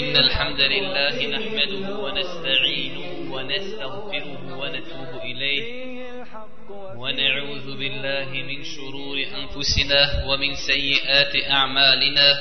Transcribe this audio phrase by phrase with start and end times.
[0.00, 5.64] إن الحمد لله نحمده ونستعينه ونستغفره ونتوب إليه.
[6.96, 12.38] ونعوذ بالله من شرور أنفسنا ومن سيئات أعمالنا.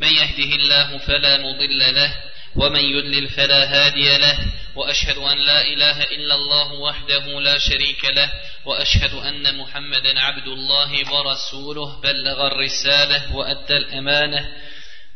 [0.00, 2.10] من يهده الله فلا مضل له
[2.56, 4.38] ومن يضلل فلا هادي له.
[4.76, 8.30] وأشهد أن لا إله إلا الله وحده لا شريك له.
[8.64, 12.00] وأشهد أن محمدا عبد الله ورسوله.
[12.00, 14.48] بلغ الرسالة وأدى الأمانة.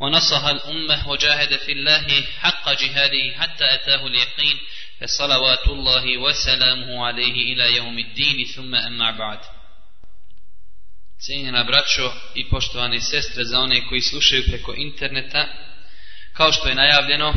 [0.02, 4.58] ونصح الأمة وجاهد في الله حق جهاده حتى أتاه اليقين
[5.02, 9.40] فصلوات الله وسلامه عليه إلى يوم الدين ثم أما بعد
[11.20, 15.48] Cijenjena braćo i poštovane sestre za one koji slušaju preko interneta,
[16.34, 17.34] kao što je najavljeno,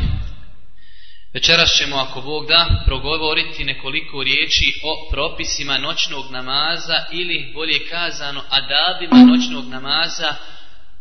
[1.33, 8.43] večeras ćemo, ako Bog da, progovoriti nekoliko riječi o propisima noćnog namaza ili, bolje kazano,
[8.49, 10.35] adabima noćnog namaza,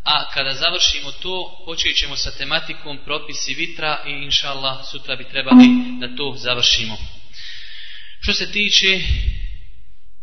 [0.06, 5.30] a kada završimo to, počet ćemo sa tematikom propisi vitra i inša Allah sutra bi
[5.30, 5.68] trebali
[6.00, 6.98] da to završimo.
[8.22, 9.00] Što se tiče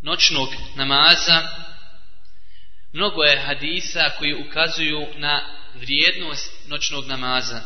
[0.01, 1.47] noćnog namaza,
[2.93, 5.41] mnogo je hadisa koji ukazuju na
[5.75, 7.61] vrijednost noćnog namaza.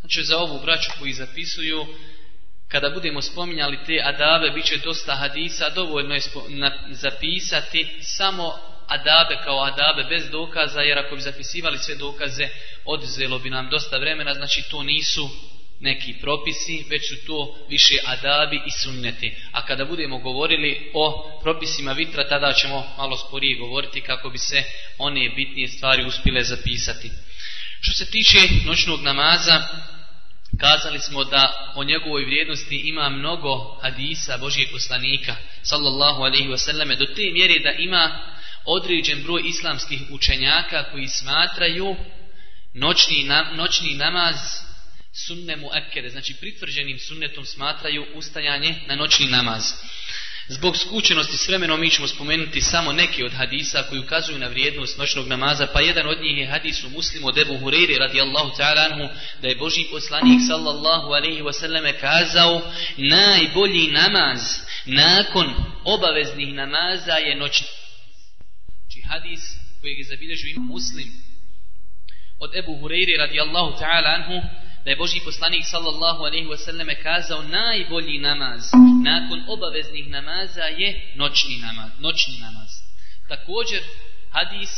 [0.00, 1.86] Znači za ovu braću koji zapisuju,
[2.68, 6.20] kada budemo spominjali te adabe, bit će dosta hadisa, dovoljno je
[6.90, 12.48] zapisati samo adabe kao adabe bez dokaza, jer ako bi zapisivali sve dokaze,
[12.84, 15.30] odzelo bi nam dosta vremena, znači to nisu
[15.80, 19.36] neki propisi, već su to više adabi i sunneti.
[19.52, 24.62] A kada budemo govorili o propisima vitra, tada ćemo malo sporije govoriti kako bi se
[24.98, 27.10] one bitnije stvari uspile zapisati.
[27.80, 29.62] Što se tiče noćnog namaza,
[30.60, 37.06] kazali smo da o njegovoj vrijednosti ima mnogo hadisa Božijeg poslanika, sallallahu alaihi wasallam, do
[37.06, 38.35] te mjere da ima
[38.66, 41.96] određen broj islamskih učenjaka koji smatraju
[42.74, 44.36] noćni, na, noćni namaz
[45.26, 49.62] sunne mu ekere, znači pritvrđenim sunnetom smatraju ustajanje na noćni namaz.
[50.48, 54.98] Zbog skučenosti s vremenom mi ćemo spomenuti samo neke od hadisa koji ukazuju na vrijednost
[54.98, 58.92] noćnog namaza, pa jedan od njih je hadis u muslimu od Ebu Hureyri radijallahu ta'ala
[58.92, 64.40] anhu, da je Boži poslanik sallallahu alaihi wasallam kazao najbolji namaz
[64.84, 65.54] nakon
[65.84, 67.66] obaveznih namaza je noćni.
[69.08, 69.40] Hadis
[69.80, 71.08] kojeg je zabilježio ima muslim
[72.38, 74.48] od Ebu Hureyri radijallahu ta'ala anhu,
[74.84, 78.62] da je Boži poslanik sallallahu alaihi wasallam kazao najbolji namaz
[79.04, 81.90] nakon obaveznih namaza je noćni namaz.
[81.98, 82.68] Noćni namaz.
[83.28, 83.82] Također
[84.30, 84.70] hadis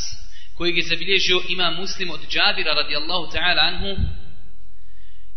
[0.56, 4.02] kojeg je zabilježio ima muslim od Džabira radijallahu ta'ala anhu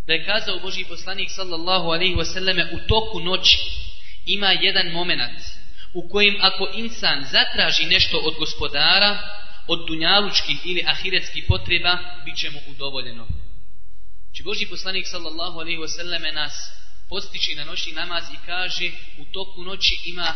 [0.07, 3.57] da je kazao Boži poslanik sallallahu alaihi wasallam u toku noći
[4.25, 5.60] ima jedan moment
[5.93, 9.17] u kojem ako insan zatraži nešto od gospodara
[9.67, 13.27] od dunjalučkih ili ahiretskih potreba bit će mu udovoljeno.
[14.35, 16.53] Či Boži poslanik sallallahu alaihi wasallam nas
[17.09, 20.35] postiči na noćni namaz i kaže u toku noći ima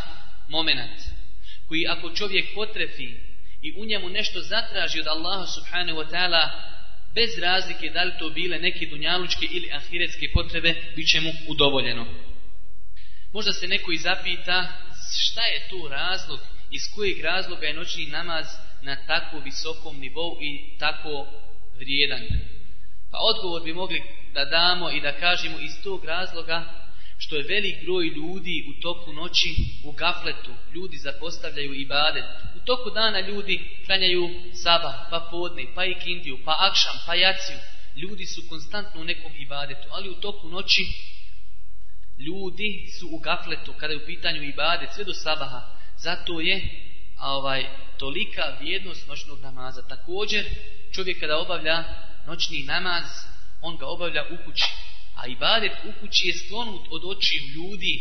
[0.49, 1.01] moment
[1.67, 3.09] koji ako čovjek potrefi
[3.61, 6.49] i u njemu nešto zatraži od Allaha subhanahu wa ta'ala
[7.15, 12.05] bez razlike da li to bile neke dunjalučke ili ahiretske potrebe bit će mu udovoljeno.
[13.33, 14.67] Možda se neko i zapita
[15.11, 16.39] šta je tu razlog
[16.71, 18.45] iz kojeg razloga je noćni namaz
[18.81, 21.27] na tako visokom nivou i tako
[21.77, 22.21] vrijedan.
[23.11, 26.85] Pa odgovor bi mogli da damo i da kažemo iz tog razloga
[27.17, 30.51] što je velik broj ljudi u toku noći u gafletu.
[30.73, 32.23] Ljudi zapostavljaju ibadet.
[32.55, 34.29] U toku dana ljudi klanjaju
[34.63, 37.57] saba, pa podne, pa ikindiju, pa akšam, pa jaciju.
[37.95, 40.85] Ljudi su konstantno u nekom ibadetu, ali u toku noći
[42.19, 45.61] ljudi su u gafletu kada je u pitanju ibadet sve do sabaha.
[45.97, 46.61] Zato je
[47.19, 47.65] ovaj
[47.97, 49.87] tolika vrijednost noćnog namaza.
[49.87, 50.45] Također
[50.95, 51.83] čovjek kada obavlja
[52.27, 53.05] noćni namaz,
[53.61, 54.69] on ga obavlja u kući.
[55.15, 57.93] A ibadet u kući je sklonut od očiju ljudi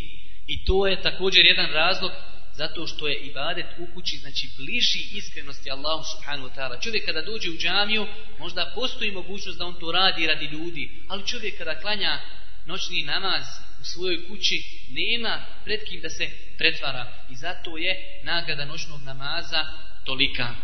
[0.47, 2.13] i to je također jedan razlog
[2.57, 6.83] zato što je ibadet u kući, znači bliži iskrenosti Allahu subhanahu wa ta'ala.
[6.83, 8.07] Čovjek kada dođe u džamiju,
[8.39, 12.21] možda postoji mogućnost da on to radi radi ljudi, ali čovjek kada klanja
[12.67, 13.45] noćni namaz
[13.81, 17.13] u svojoj kući, nema pred kim da se pretvara.
[17.31, 19.65] I zato je nagrada noćnog namaza
[20.05, 20.55] tolika.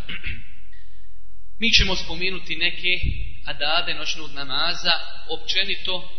[1.59, 3.01] Mi ćemo spomenuti neke
[3.47, 4.93] adabe noćnog namaza,
[5.29, 6.11] općenito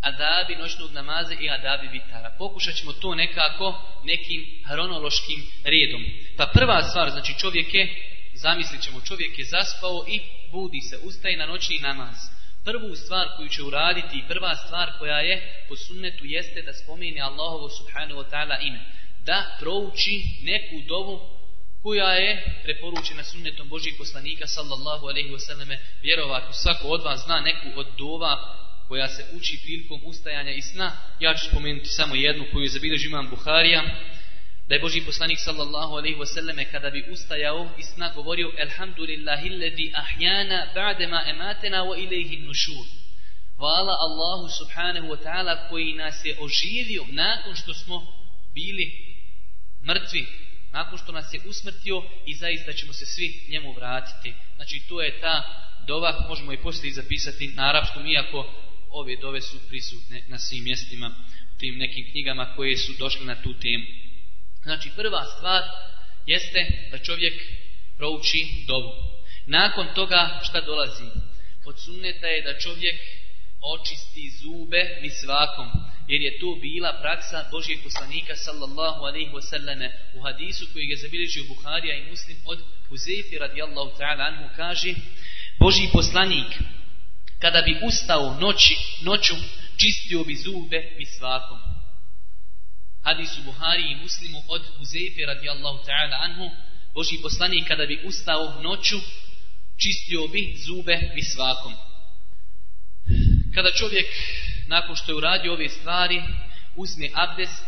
[0.00, 2.34] adabi noćnog namaza i adabi vitara.
[2.38, 6.04] Pokušat ćemo to nekako nekim hronološkim redom.
[6.36, 7.84] Pa prva stvar, znači čovjek je,
[8.34, 10.20] zamislit ćemo, čovjek je zaspao i
[10.52, 12.16] budi se, ustaje na noćni namaz.
[12.64, 17.20] Prvu stvar koju će uraditi i prva stvar koja je po sunnetu jeste da spomeni
[17.20, 18.80] Allahovo subhanahu wa ta'ala ime.
[19.24, 21.20] Da prouči neku dovu
[21.82, 27.80] koja je preporučena sunnetom Božih poslanika sallallahu alaihi wasallam vjerovatno svako od vas zna neku
[27.80, 28.32] od dova
[28.88, 30.92] koja se uči prilikom ustajanja i sna.
[31.20, 33.82] Ja ću spomenuti samo jednu koju je zabilježi imam Buharija
[34.68, 39.92] da je Boži poslanik sallallahu alaihi wasallam kada bi ustajao i sna govorio Elhamdulillahi ledi
[39.94, 42.86] ahjana ba'dema ematena wa ilaihi nušur
[43.56, 48.06] Hvala Allahu subhanahu wa ta'ala koji nas je oživio nakon što smo
[48.54, 48.92] bili
[49.86, 50.26] mrtvi
[50.74, 54.34] nakon što nas je usmrtio i zaista ćemo se svi njemu vratiti.
[54.56, 55.34] Znači to je ta
[55.86, 58.54] dova, možemo i poslije zapisati na arapskom, iako
[58.90, 61.14] ove dove su prisutne na svim mjestima,
[61.54, 63.84] u tim nekim knjigama koje su došle na tu temu.
[64.64, 65.62] Znači prva stvar
[66.26, 67.34] jeste da čovjek
[67.96, 68.92] prouči dovu.
[69.46, 71.04] Nakon toga šta dolazi?
[71.64, 73.00] Od sunneta je da čovjek
[73.60, 75.68] očisti zube mi svakom,
[76.08, 81.44] jer je to bila praksa Božijeg poslanika sallallahu alaihi wasallame u hadisu koji je zabilježio
[81.48, 82.58] Buharija i muslim od
[82.88, 84.94] Huzeyfi radijallahu ta'ala anhu kaže
[85.58, 86.50] Božiji poslanik
[87.38, 89.34] kada bi ustao noći, noću
[89.76, 91.73] čistio bi zube mi svakom.
[93.04, 96.50] Hadisu Buhari i muslimu od Huzeyfe radijallahu ta'ala anhu
[96.94, 98.96] Boži poslanik kada bi ustao noću
[99.82, 101.74] čistio bi zube mi svakom.
[103.54, 104.06] Kada čovjek,
[104.66, 106.22] nakon što je uradio ove stvari,
[106.76, 107.64] uzme abdest,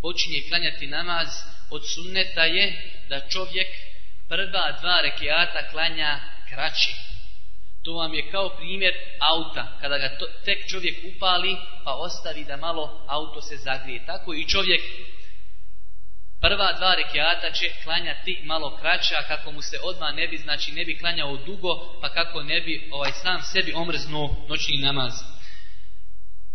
[0.00, 1.28] počinje klanjati namaz,
[1.70, 3.68] od sunneta je da čovjek
[4.28, 6.20] prva dva rekiata klanja
[6.50, 6.94] kraći.
[7.84, 9.78] To vam je kao primjer auta.
[9.80, 14.06] Kada ga to, tek čovjek upali, pa ostavi da malo auto se zagrije.
[14.06, 14.82] Tako i čovjek
[16.40, 20.84] prva dva rekiata će klanjati malo kraća kako mu se odma ne bi znači ne
[20.84, 25.12] bi klanjao dugo pa kako ne bi ovaj sam sebi omrznuo noćni namaz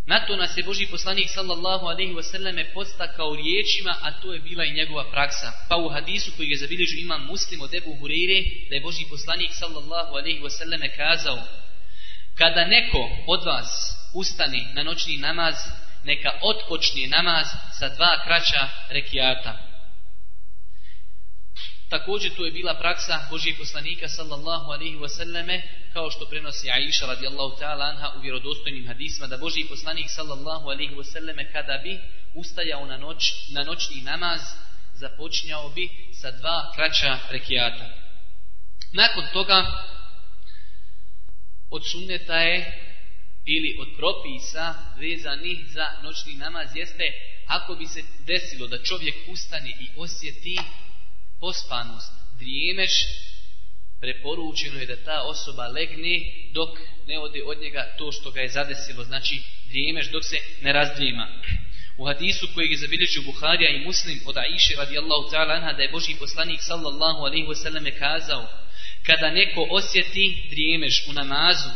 [0.08, 4.66] na to nas je Boži poslanik sallallahu alaihi wasallam postakao riječima a to je bila
[4.66, 5.52] i njegova praksa.
[5.70, 9.52] Pa u hadisu koji je zabilježio imam muslim od Ebu Hureyre da je Boži poslanik
[9.54, 11.40] sallallahu alaihi wasallam kazao
[12.38, 13.70] kada neko od vas
[14.14, 15.56] ustani na noćni namaz
[16.04, 17.48] neka otpočne namaz
[17.80, 19.67] sa dva kraća rekiata.
[21.90, 25.62] Također to je bila praksa Božijeg poslanika sallallahu alaihi wasallame
[25.94, 30.96] kao što prenosi Aisha radijallahu ta'ala anha u vjerodostojnim hadisma da Božiji poslanik sallallahu alaihi
[30.96, 32.00] wasallame kada bi
[32.34, 34.42] ustajao na, noć, na noćni namaz
[34.94, 35.90] započnjao bi
[36.22, 37.90] sa dva kraća rekiata.
[38.94, 39.66] Nakon toga
[41.70, 42.88] od sunneta je
[43.46, 47.04] ili od propisa vezanih za noćni namaz jeste
[47.48, 50.58] ako bi se desilo da čovjek ustane i osjeti
[51.40, 52.92] pospanost, drijemeš,
[54.02, 56.16] preporučeno je da ta osoba legne
[56.54, 56.70] dok
[57.08, 61.28] ne ode od njega to što ga je zadesilo, znači drijemeš dok se ne razdrijema.
[61.98, 65.90] U hadisu kojeg je zabilježio Buharija i Muslim od Aisha radijallahu ta'ala anha da je
[65.92, 68.48] Boži poslanik sallallahu alaihi wasallam kazao
[69.04, 71.70] kada neko osjeti drijemeš u namazu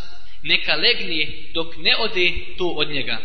[0.43, 3.17] neka legne dok ne ode to od njega.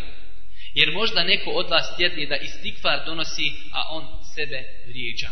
[0.75, 4.05] Jer možda neko od vas tjedni da istikvar donosi, a on
[4.35, 5.31] sebe vrijeđa.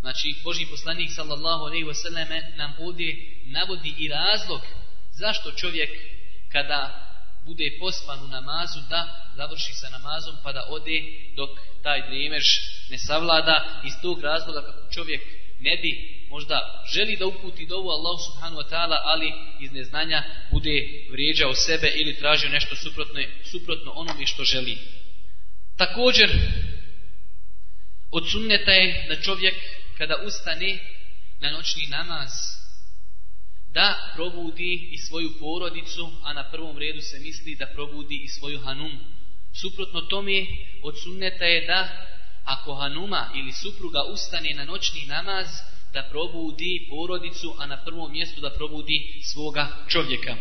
[0.00, 4.60] Znači, Boži poslanik sallallahu alaihi wasallam nam ovdje navodi i razlog
[5.12, 5.90] zašto čovjek
[6.52, 7.08] kada
[7.44, 11.02] bude pospan u namazu da završi sa namazom pa da ode
[11.36, 11.50] dok
[11.82, 12.46] taj dremež
[12.90, 15.22] ne savlada iz tog razloga kako čovjek
[15.60, 20.88] ne bi možda želi da uputi dovu Allah subhanu wa ta'ala ali iz neznanja bude
[21.10, 24.78] vrijeđao sebe ili tražio nešto suprotno, suprotno onome što želi.
[25.76, 26.30] Također
[28.10, 29.54] od sunneta je da čovjek
[29.98, 30.78] kada ustane
[31.40, 32.30] na noćni namaz
[33.74, 38.60] da probudi i svoju porodicu, a na prvom redu se misli da probudi i svoju
[38.60, 38.98] hanum.
[39.60, 40.46] Suprotno tome
[40.82, 41.88] od sunneta je da
[42.44, 45.46] ako hanuma ili supruga ustane na noćni namaz,
[45.92, 50.36] da probudi porodicu, a na prvom mjestu da probudi svoga čovjeka.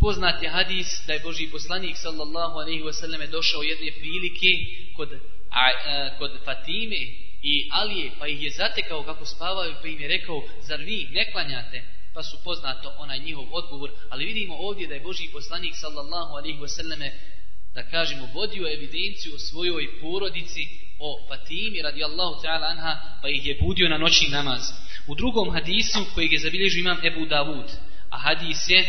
[0.00, 4.50] Poznat je hadis da je Boži poslanik sallallahu alaihi wasallam došao jedne prilike
[4.96, 5.18] kod, a,
[5.50, 10.42] a, kod Fatime i Alije, pa ih je zatekao kako spavaju, pa im je rekao,
[10.60, 11.82] zar vi ne klanjate?
[12.14, 16.58] Pa su poznato onaj njihov odgovor, ali vidimo ovdje da je Boži poslanik sallallahu alaihi
[16.58, 17.10] wasallame,
[17.74, 20.66] da kažemo, vodio evidenciju o svojoj porodici,
[20.98, 24.62] o Fatimi radijallahu ta'ala anha, pa ih je budio na noćni namaz.
[25.06, 27.70] U drugom hadisu, kojeg je zabilježio imam Ebu Davud,
[28.10, 28.86] a hadis je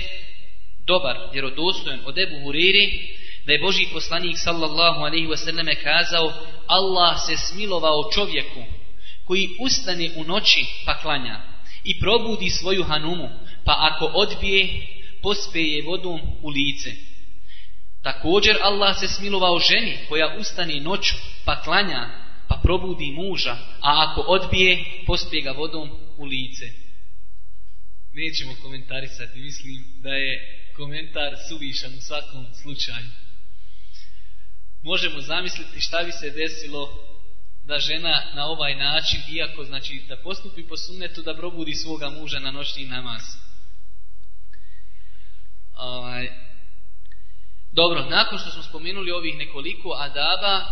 [0.85, 6.33] dobar, vjerodostojen od Ebu Huriri, da je Boži poslanik sallallahu alaihi wasallam kazao
[6.67, 8.63] Allah se smilovao čovjeku
[9.25, 11.41] koji ustane u noći pa klanja
[11.83, 13.29] i probudi svoju hanumu
[13.65, 14.87] pa ako odbije
[15.21, 16.91] pospeje vodom u lice.
[18.03, 22.09] Također Allah se smilovao ženi koja ustane noću pa klanja
[22.47, 26.65] pa probudi muža, a ako odbije, pospije ga vodom u lice.
[28.13, 33.26] Nećemo komentarisati, mislim da je komentar suvišan u svakom slučaju.
[34.83, 37.07] Možemo zamisliti šta bi se desilo
[37.65, 42.39] da žena na ovaj način, iako znači da postupi po sunnetu, da probudi svoga muža
[42.39, 43.21] na noćni namaz.
[45.73, 46.29] Ovaj,
[47.71, 50.65] dobro, nakon što smo spomenuli ovih nekoliko adaba,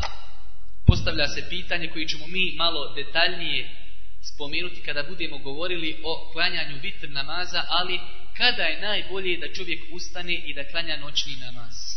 [0.85, 3.85] postavlja se pitanje koji ćemo mi malo detaljnije
[4.33, 7.99] spomenuti kada budemo govorili o klanjanju vitr namaza, ali
[8.37, 11.94] kada je najbolje da čovjek ustane i da klanja noćni namaz?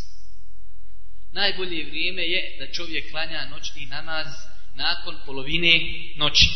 [1.38, 4.26] Najbolje vrijeme je da čovjek klanja noćni namaz
[4.74, 5.72] nakon polovine
[6.16, 6.48] noći.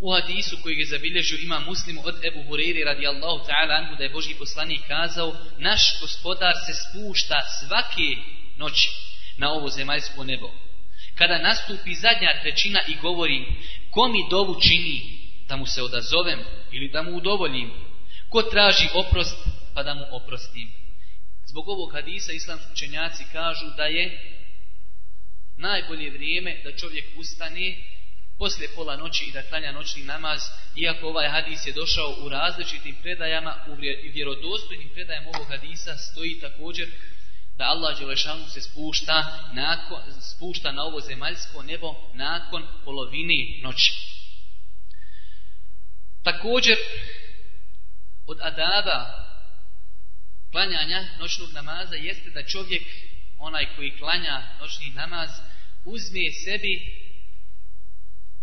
[0.00, 4.10] U hadisu koji je zabilježio ima muslimu od Ebu Hureyri radijallahu ta'ala anhu da je
[4.10, 8.08] Boži poslanik kazao naš gospodar se spušta svake
[8.56, 8.90] noći
[9.36, 10.50] na ovo zemaljsko nebo.
[11.14, 13.46] Kada nastupi zadnja trećina i govori
[13.90, 15.18] ko mi dovu čini
[15.48, 16.40] da mu se odazovem
[16.72, 17.70] ili da mu udovoljim,
[18.28, 19.36] ko traži oprost
[19.74, 20.85] pa da mu oprostim.
[21.56, 24.34] Zbog ovog hadisa islamski učenjaci kažu da je
[25.56, 27.76] najbolje vrijeme da čovjek ustane
[28.38, 30.40] poslije pola noći i da klanja noćni namaz,
[30.76, 33.74] iako ovaj hadis je došao u različitim predajama, u
[34.12, 36.88] vjerodostojnim predajama ovog hadisa stoji također
[37.56, 43.94] da Allah Đelešanu se spušta, nakon, spušta na ovo zemaljsko nebo nakon polovini noći.
[46.22, 46.76] Također,
[48.26, 49.25] od adaba
[50.56, 52.82] klanjanja noćnog namaza jeste da čovjek
[53.38, 55.30] onaj koji klanja noćni namaz
[55.84, 56.74] uzme sebi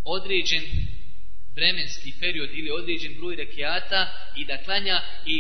[0.04, 0.64] određen
[1.56, 4.02] vremenski period ili određen broj rekiata
[4.38, 5.38] i da klanja i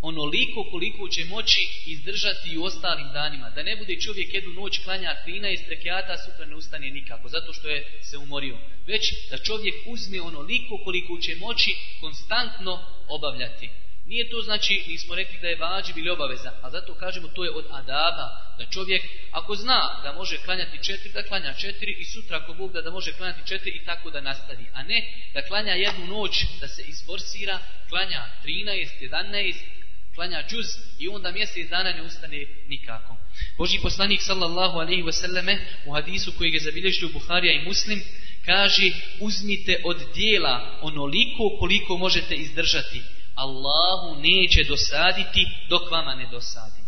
[0.00, 3.50] onoliko koliko će moći izdržati i u ostalim danima.
[3.50, 7.68] Da ne bude čovjek jednu noć klanja 13 rekiata, sutra ne ustane nikako, zato što
[7.68, 8.58] je se umorio.
[8.86, 12.72] Već da čovjek uzme onoliko koliko će moći konstantno
[13.08, 13.68] obavljati.
[14.10, 17.50] Nije to znači, nismo rekli da je vađib ili obaveza, a zato kažemo to je
[17.50, 18.26] od adaba,
[18.58, 22.72] da čovjek ako zna da može klanjati četiri, da klanja četiri i sutra ako Bog
[22.72, 24.66] da, da može klanjati četiri i tako da nastavi.
[24.72, 24.98] A ne
[25.34, 29.54] da klanja jednu noć, da se isforsira, klanja 13, 11,
[30.14, 30.66] klanja džuz
[30.98, 33.16] i onda mjesec dana ne ustane nikako.
[33.58, 38.02] Boži poslanik sallallahu alaihi wasallame u hadisu koji je zabilježio Buharija i Muslim
[38.44, 38.90] kaže
[39.20, 43.02] uzmite od dijela onoliko koliko možete izdržati
[43.44, 46.82] Allahu neće dosaditi dok vama ne dosadi.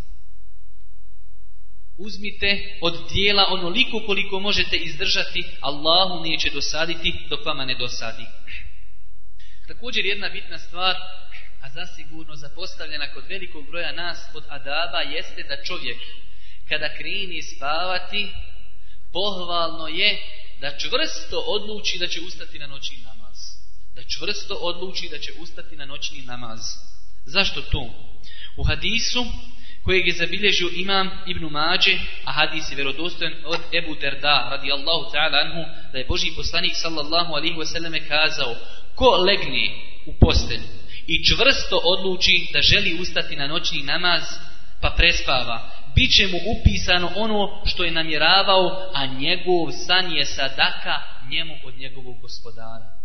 [1.99, 8.27] Uzmite od dijela onoliko koliko možete izdržati, Allahu neće dosaditi dok vama ne dosadi.
[9.69, 10.97] Također jedna bitna stvar,
[11.63, 15.99] a zasigurno zapostavljena kod velikog broja nas od adaba, jeste da čovjek
[16.69, 18.29] kada krini spavati,
[19.13, 20.23] pohvalno je
[20.61, 23.22] da čvrsto odluči da će ustati na noći nama
[23.95, 26.61] da čvrsto odluči da će ustati na noćni namaz.
[27.25, 27.91] Zašto to?
[28.57, 29.25] U hadisu
[29.85, 35.39] kojeg je zabilježio imam Ibn Mađe, a hadis je vjerodostojan od Ebu Derda, radijallahu ta'ala
[35.45, 38.55] anhu, da je Boži poslanik sallallahu alihi wasallam kazao,
[38.95, 39.71] ko legne
[40.07, 44.23] u postelju i čvrsto odluči da želi ustati na noćni namaz,
[44.81, 50.95] pa prespava, bit će mu upisano ono što je namjeravao, a njegov san je sadaka
[51.31, 53.02] njemu od njegovog gospodara.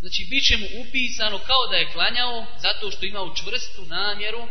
[0.00, 4.48] Znači, bit će mu upisano kao da je klanjao, zato što ima u čvrstu namjeru,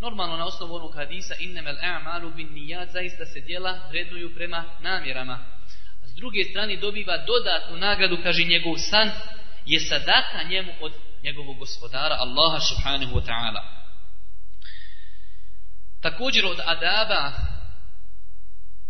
[0.00, 5.38] normalno na osnovu onog hadisa, innemel a'malu bin nijad, zaista se dijela vrednuju prema namjerama.
[6.04, 9.10] A s druge strane dobiva dodatnu nagradu, kaže njegov san,
[9.66, 13.60] je sadaka njemu od njegovog gospodara, Allaha subhanahu wa ta'ala.
[16.02, 17.32] Također od adaba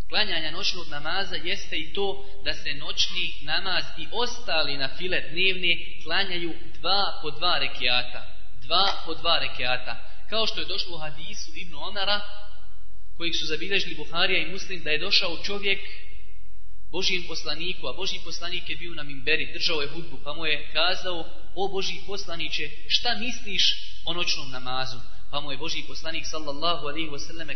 [0.08, 6.02] klanjanja noćnog namaza jeste i to da se noćni namaz i ostali na file dnevne
[6.04, 8.20] klanjaju dva po dva rekiata.
[8.62, 9.92] Dva po dva rekiata.
[10.30, 12.20] Kao što je došlo u hadisu Ibn Onara,
[13.16, 15.80] kojeg su zabilježili Buharija i Muslim, da je došao čovjek
[16.90, 20.68] Božijem poslaniku, a Božji poslanik je bio na Mimberi, držao je hudbu, pa mu je
[20.72, 23.64] kazao, o Božji poslaniće, šta misliš
[24.04, 24.96] o noćnom namazu?
[25.30, 27.50] Pa mu je Boži poslanik sallallahu alaihi wasallam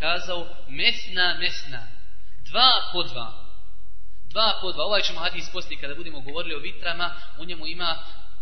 [0.00, 1.86] kazao mesna, mesna.
[2.44, 3.28] Dva po dva.
[4.30, 4.84] Dva po dva.
[4.84, 7.14] Ovaj ćemo hadis poslije kada budemo govorili o vitrama.
[7.38, 7.98] U njemu ima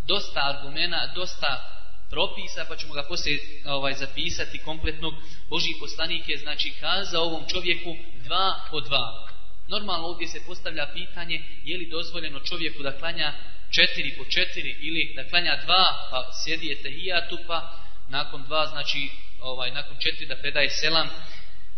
[0.07, 5.15] dosta argumena, dosta propisa, pa ćemo ga poslije ovaj, zapisati kompletnog.
[5.49, 9.29] Boži poslanik je znači kazao ovom čovjeku dva po dva.
[9.69, 13.33] Normalno ovdje se postavlja pitanje je li dozvoljeno čovjeku da klanja
[13.71, 17.77] četiri po četiri ili da klanja dva pa sjedijete hijatu pa
[18.11, 21.09] nakon dva, znači ovaj, nakon četiri da predaje selam.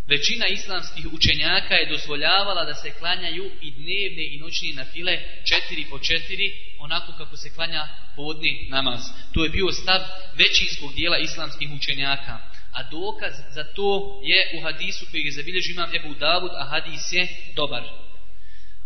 [0.07, 5.99] Većina islamskih učenjaka je dozvoljavala da se klanjaju i dnevne i noćne nafile četiri po
[5.99, 9.01] četiri, onako kako se klanja podni namaz.
[9.35, 10.01] To je bio stav
[10.35, 12.39] većinskog dijela islamskih učenjaka.
[12.73, 17.13] A dokaz za to je u hadisu koji je zabilježio imam Ebu Davud, a hadis
[17.13, 17.83] je dobar.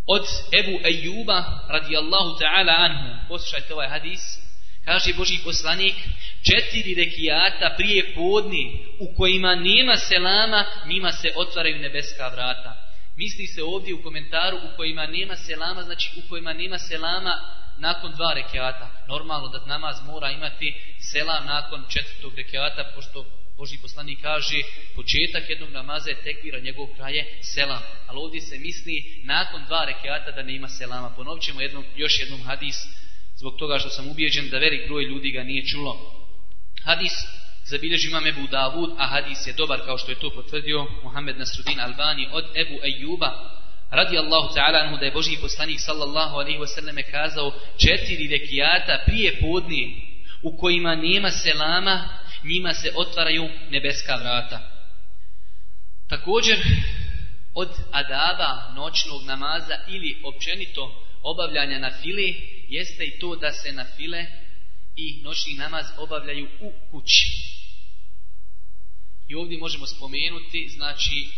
[0.07, 0.27] Od
[0.61, 4.21] Ebu Ejuba radijallahu ta'ala anhu, poslušajte ovaj hadis,
[4.87, 5.95] kaže Boži poslanik,
[6.49, 8.65] četiri rekijata prije podni
[8.99, 12.73] u kojima nema selama, njima se otvaraju nebeska vrata.
[13.17, 17.33] Misli se ovdje u komentaru u kojima nema selama, znači u kojima nema selama
[17.79, 18.91] nakon dva rekiata.
[19.09, 20.75] Normalno da namaz mora imati
[21.13, 23.27] selam nakon četvrtog rekiata, pošto
[23.57, 24.57] Boži poslanik kaže
[24.95, 27.83] početak jednog namaza je tekvira, njegov kraj je selam.
[28.07, 31.11] Ali ovdje se misli nakon dva rekiata da nema selama.
[31.11, 32.77] Ponovit ćemo jednom, još jednom hadis
[33.37, 36.13] zbog toga što sam ubijeđen da velik broj ljudi ga nije čulo.
[36.85, 37.13] Hadis
[37.65, 41.81] zabilježi imam Ebu Davud, a hadis je dobar kao što je to potvrdio Muhammed Nasrudin
[41.81, 43.31] Albani od Ebu Ejuba,
[43.91, 49.41] radi Allahu ta'ala anhu da je Boži poslanik sallallahu alaihi wasallam kazao četiri rekijata prije
[49.41, 49.89] podnije
[50.43, 52.09] u kojima nema selama,
[52.45, 54.61] njima se otvaraju nebeska vrata.
[56.09, 56.59] Također,
[57.55, 63.85] od adaba noćnog namaza ili općenito obavljanja na fili jeste i to da se na
[63.97, 64.27] file
[64.97, 67.27] i noćni namaz obavljaju u kući.
[69.29, 71.29] I ovdje možemo spomenuti, znači,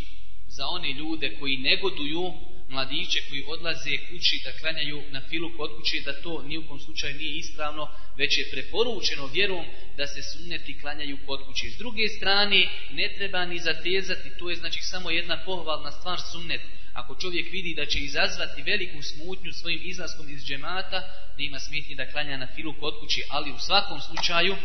[0.49, 2.33] za one ljude koji negoduju
[2.69, 7.37] mladiće koji odlaze kući da klanjaju na filu kod kuće, da to nijukom slučaju nije
[7.37, 9.65] ispravno, već je preporučeno vjerom
[9.97, 11.71] da se sunneti klanjaju kod kuće.
[11.71, 16.61] S druge strane, ne treba ni zatezati, to je znači samo jedna pohvalna stvar sunnet.
[17.01, 21.03] Ako čovjek vidi da će izazvati veliku smutnju svojim izlaskom iz džemata,
[21.39, 24.57] nema smetnje da klanja na filu kod kući, ali u svakom slučaju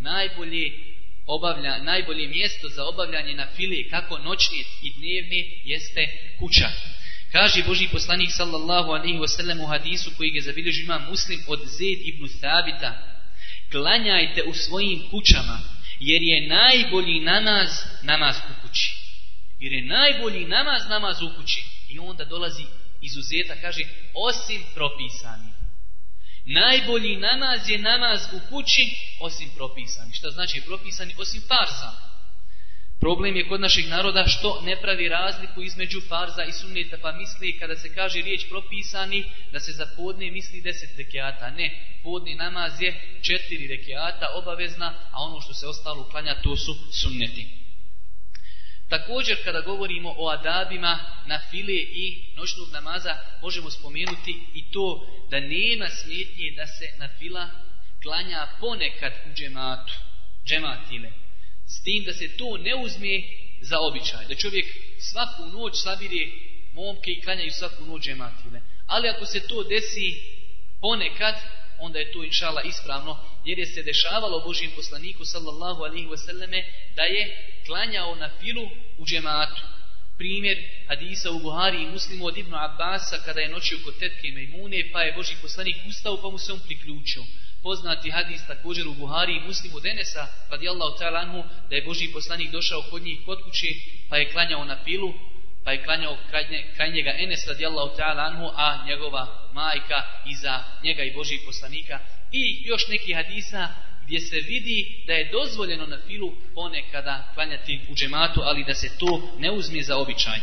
[0.00, 0.72] najbolje
[1.26, 6.06] obavlja, najbolje mjesto za obavljanje na file kako noćni i dnevni jeste
[6.38, 6.68] kuća.
[7.32, 11.98] Kaže Boži poslanik sallallahu alaihi wasallam u hadisu koji ga zabilježi ima muslim od Zed
[12.04, 12.90] ibn Thabita
[13.72, 15.60] klanjajte u svojim kućama
[16.00, 17.68] jer je najbolji namaz
[18.02, 18.92] namaz u kući.
[19.60, 21.77] Jer je najbolji namaz namaz u kući.
[21.88, 22.64] I onda dolazi
[23.00, 23.82] izuzeta, kaže,
[24.14, 25.52] osim propisani.
[26.44, 30.14] Najbolji namaz je namaz u kući, osim propisani.
[30.14, 31.14] Šta znači propisani?
[31.18, 32.08] Osim farsa.
[33.00, 37.58] Problem je kod naših naroda što ne pravi razliku između farza i sunneta, pa misli
[37.58, 41.50] kada se kaže riječ propisani, da se za podne misli deset rekiata.
[41.50, 46.74] Ne, podni namaz je četiri rekiata obavezna, a ono što se ostalo uklanja to su
[47.02, 47.57] sunneti.
[48.88, 55.40] Također kada govorimo o adabima na file i noćnog namaza možemo spomenuti i to da
[55.40, 57.50] nema smetnje da se na fila
[58.02, 59.94] klanja ponekad u džematu,
[60.46, 61.10] džematile.
[61.66, 63.22] S tim da se to ne uzme
[63.60, 64.24] za običaj.
[64.28, 64.66] Da čovjek
[64.98, 66.26] svaku noć sabire
[66.72, 68.60] momke i klanjaju svaku noć džematile.
[68.86, 70.08] Ali ako se to desi
[70.80, 71.34] ponekad,
[71.78, 76.64] onda je to inšala ispravno, jer je se dešavalo Božijem poslaniku sallallahu alihi wasallame
[76.96, 77.36] da je
[77.66, 79.62] klanjao na filu u džematu.
[80.18, 84.90] Primjer hadisa u Buhari i muslimu od Ibnu Abbasa kada je noćio kod tetke Mejmune,
[84.92, 87.22] pa je Boži poslanik ustao pa mu se on priključio.
[87.62, 92.50] Poznati hadis također u Buhari i muslimu Denesa, radijallahu ta'ala anhu, da je Boži poslanik
[92.50, 93.68] došao kod njih kod kuće,
[94.08, 95.14] pa je klanjao na filu,
[95.64, 96.18] pa je klanjao
[96.76, 101.98] kraj njega Enes radijallahu ta'ala anhu, a njegova majka iza njega i Božih poslanika.
[102.32, 103.68] I još neki hadisa
[104.04, 108.98] gdje se vidi da je dozvoljeno na filu ponekada klanjati u džematu, ali da se
[108.98, 110.40] to ne uzme za običaj.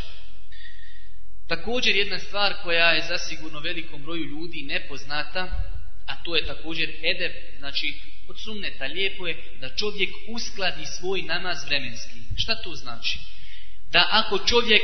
[1.47, 5.41] Također jedna stvar koja je zasigurno velikom broju ljudi nepoznata,
[6.07, 7.93] a to je također edeb, znači
[8.27, 12.19] od sunneta lijepo je da čovjek uskladi svoj namaz vremenski.
[12.37, 13.17] Šta to znači?
[13.91, 14.83] Da ako čovjek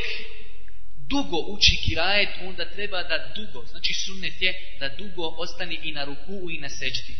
[1.09, 6.05] dugo uči kirajet, onda treba da dugo, znači sunnet je da dugo ostani i na
[6.05, 7.15] ruku i na seđdi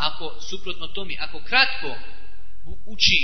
[0.00, 1.96] ako suprotno tomi, ako kratko
[2.86, 3.20] uči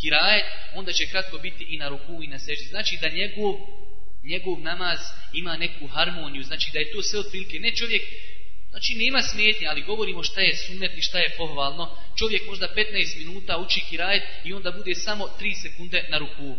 [0.00, 2.64] kirajet, onda će kratko biti i na ruku i na seždi.
[2.64, 3.54] Znači da njegov,
[4.24, 4.98] njegov namaz
[5.32, 7.58] ima neku harmoniju, znači da je to sve otprilike.
[7.58, 8.02] Ne čovjek,
[8.70, 11.96] znači nema smetnje, ali govorimo šta je sunnet i šta je pohvalno.
[12.18, 16.56] Čovjek možda 15 minuta uči kirajet i onda bude samo 3 sekunde na ruku.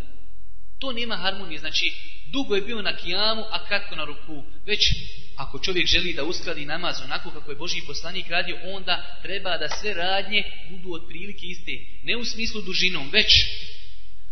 [0.79, 1.93] To nema harmonije, znači
[2.31, 4.43] dugo je bio na kijamu, a kratko na ruku.
[4.65, 4.81] Već
[5.35, 9.69] ako čovjek želi da uskladi namaz onako kako je Boži poslanik radio, onda treba da
[9.69, 11.71] sve radnje budu od prilike iste.
[12.03, 13.31] Ne u smislu dužinom, već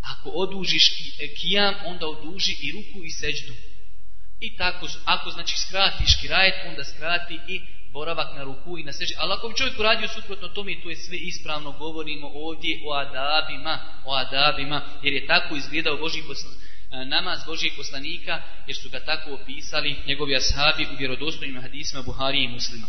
[0.01, 0.85] ako odužiš
[1.19, 3.53] e, kijam, onda oduži i ruku i seđdu.
[4.39, 7.61] I tako, ako znači skratiš kirajet, onda skrati i
[7.93, 9.15] boravak na ruku i na seđdu.
[9.17, 13.79] Ali ako bi čovjek uradio suprotno tome, to je sve ispravno, govorimo ovdje o adabima,
[14.05, 18.99] o adabima, jer je tako izgledao Boži poslan, e, namaz Božijeg poslanika, jer su ga
[18.99, 22.87] tako opisali njegovi ashabi u vjerodostojnim hadisima Buhari i muslima.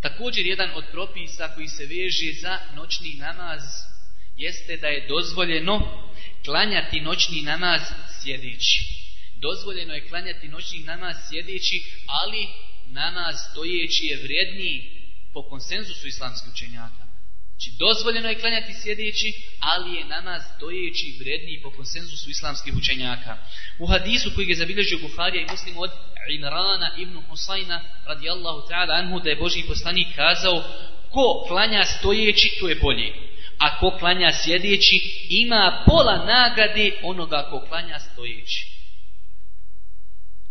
[0.00, 3.62] Također jedan od propisa koji se veže za noćni namaz
[4.36, 6.02] jeste da je dozvoljeno
[6.44, 7.80] klanjati noćni namaz
[8.20, 8.80] sjedeći.
[9.36, 12.48] Dozvoljeno je klanjati noćni namaz sjedeći, ali
[12.88, 14.96] namaz stojeći je vrijedniji
[15.32, 17.06] po konsenzusu islamskih učenjaka.
[17.56, 23.36] Znači, dozvoljeno je klanjati sjedeći, ali je namaz stojeći vredniji po konsenzusu islamskih učenjaka.
[23.78, 25.90] U hadisu koji je zabilježio Buharija i muslim od
[26.30, 30.64] Imrana ibn Husayna radijallahu ta'ala anhu da je Boži poslanik kazao
[31.10, 33.12] ko klanja stojeći, to je bolje.
[33.58, 38.75] A ko klanja sjedeći, ima pola nagrade onoga ko klanja stojeći.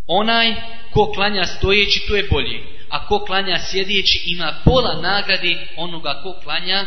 [0.07, 0.55] Onaj
[0.93, 2.63] ko klanja stojeći, to je bolji.
[2.89, 6.85] A ko klanja sjedeći, ima pola nagrade onoga ko klanja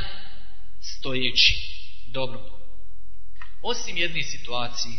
[0.80, 1.54] stojeći.
[2.06, 2.40] Dobro.
[3.62, 4.94] Osim jedne situacije,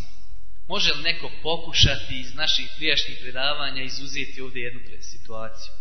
[0.68, 5.74] može li neko pokušati iz naših prijašnjih predavanja izuzeti ovdje jednu situaciju?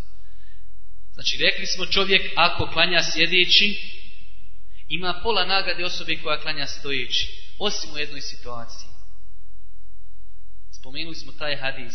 [1.15, 3.93] Znači, rekli smo čovjek, ako klanja sjedeći,
[4.89, 7.27] ima pola nagrade osobe koja klanja stojeći.
[7.59, 8.89] Osim u jednoj situaciji.
[10.71, 11.95] Spomenuli smo taj hadis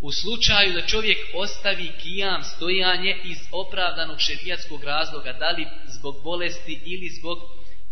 [0.00, 6.80] u slučaju da čovjek ostavi kijam stojanje iz opravdanog šerijatskog razloga, da li zbog bolesti
[6.84, 7.38] ili zbog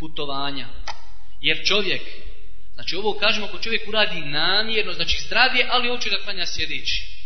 [0.01, 0.69] putovanja.
[1.41, 2.03] Jer čovjek,
[2.75, 7.19] znači ovo kažemo ako čovjek uradi namjerno, znači zdravije, ali hoće da klanja sjedeći.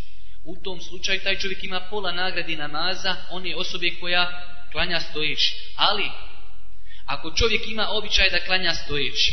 [0.44, 5.54] U tom slučaju taj čovjek ima pola nagradi namaza, on je osobe koja klanja stojeći.
[5.76, 6.10] Ali,
[7.06, 9.32] ako čovjek ima običaj da klanja stojeći,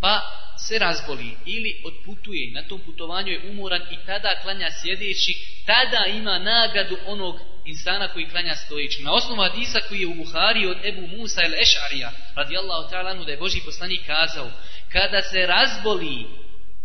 [0.00, 0.20] pa
[0.68, 5.34] se razboli ili odputuje, na tom putovanju je umoran i tada klanja sjedeći,
[5.66, 9.02] tada ima nagradu onog insana koji klanja stojeći.
[9.02, 13.32] Na osnovu hadisa koji je u Buhari od Ebu Musa ili Ešarija, radijallahu ta'ala, da
[13.32, 14.50] je Boži poslanik kazao,
[14.92, 16.26] kada se razboli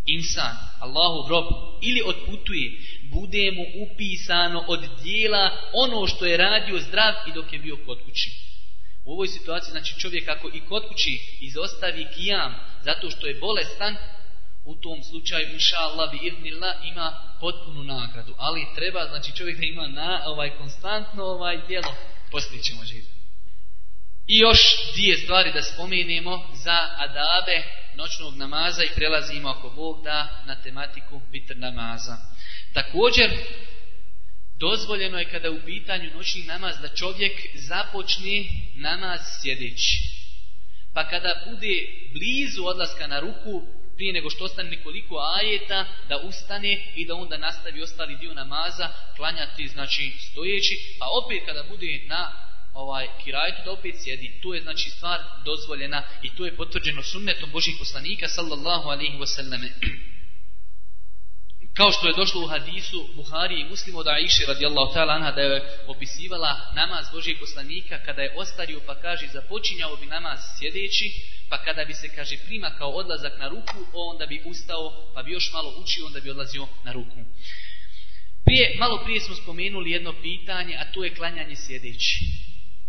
[0.06, 1.46] insan, Allahu rob,
[1.82, 2.72] ili odputuje,
[3.12, 8.04] bude mu upisano od dijela ono što je radio zdrav i dok je bio kod
[8.06, 8.45] kući.
[9.06, 13.96] U ovoj situaciji, znači čovjek ako i kod kući izostavi kijam zato što je bolestan,
[14.66, 18.34] u tom slučaju, inša Allah, bi idnila, ima potpunu nagradu.
[18.38, 21.96] Ali treba, znači čovjek da ima na, ovaj, konstantno ovaj djelo,
[22.32, 23.16] poslije ćemo živjeti.
[24.28, 24.60] I još
[24.94, 27.64] dvije stvari da spomenemo za adabe
[27.96, 32.18] noćnog namaza i prelazimo ako Bog da na tematiku vitr namaza.
[32.74, 33.32] Također,
[34.60, 40.16] dozvoljeno je kada u pitanju noćni namaz da čovjek započne namaz sjedeći.
[40.94, 41.76] Pa kada bude
[42.14, 47.38] blizu odlaska na ruku, prije nego što ostane nekoliko ajeta, da ustane i da onda
[47.38, 52.32] nastavi ostali dio namaza, klanjati, znači stojeći, a opet kada bude na
[52.74, 54.40] ovaj kirajtu da opet sjedi.
[54.42, 59.70] Tu je znači stvar dozvoljena i tu je potvrđeno sunnetom Božih poslanika sallallahu alaihi wasallam.
[61.78, 65.42] Kao što je došlo u hadisu Buhari i Muslimo da Aisha radijallahu ta'ala anha da
[65.42, 71.06] je opisivala namaz Božijeg poslanika kada je ostario pa kaže započinjao bi namaz sjedeći
[71.50, 75.32] pa kada bi se kaže prima kao odlazak na ruku onda bi ustao pa bi
[75.32, 77.18] još malo učio onda bi odlazio na ruku.
[78.46, 82.20] Prije, malo prije smo spomenuli jedno pitanje a to je klanjanje sjedeći.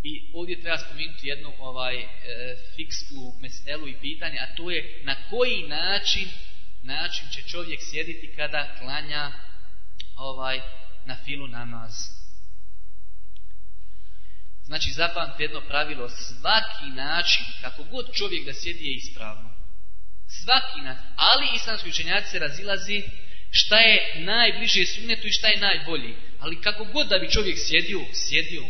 [0.02, 2.06] I ovdje treba spomenuti jednu ovaj e,
[2.76, 6.28] fiksku meselu i pitanje a to je na koji način
[6.86, 9.32] način će čovjek sjediti kada klanja
[10.16, 10.60] ovaj
[11.06, 11.92] na filu namaz.
[14.64, 19.50] Znači, zapamte jedno pravilo, svaki način, kako god čovjek da sjedi je ispravno.
[20.28, 23.02] Svaki način, ali islamski učenjaci se razilazi
[23.50, 26.16] šta je najbliže sunnetu i šta je najbolji.
[26.40, 28.64] Ali kako god da bi čovjek sjedio, sjedio,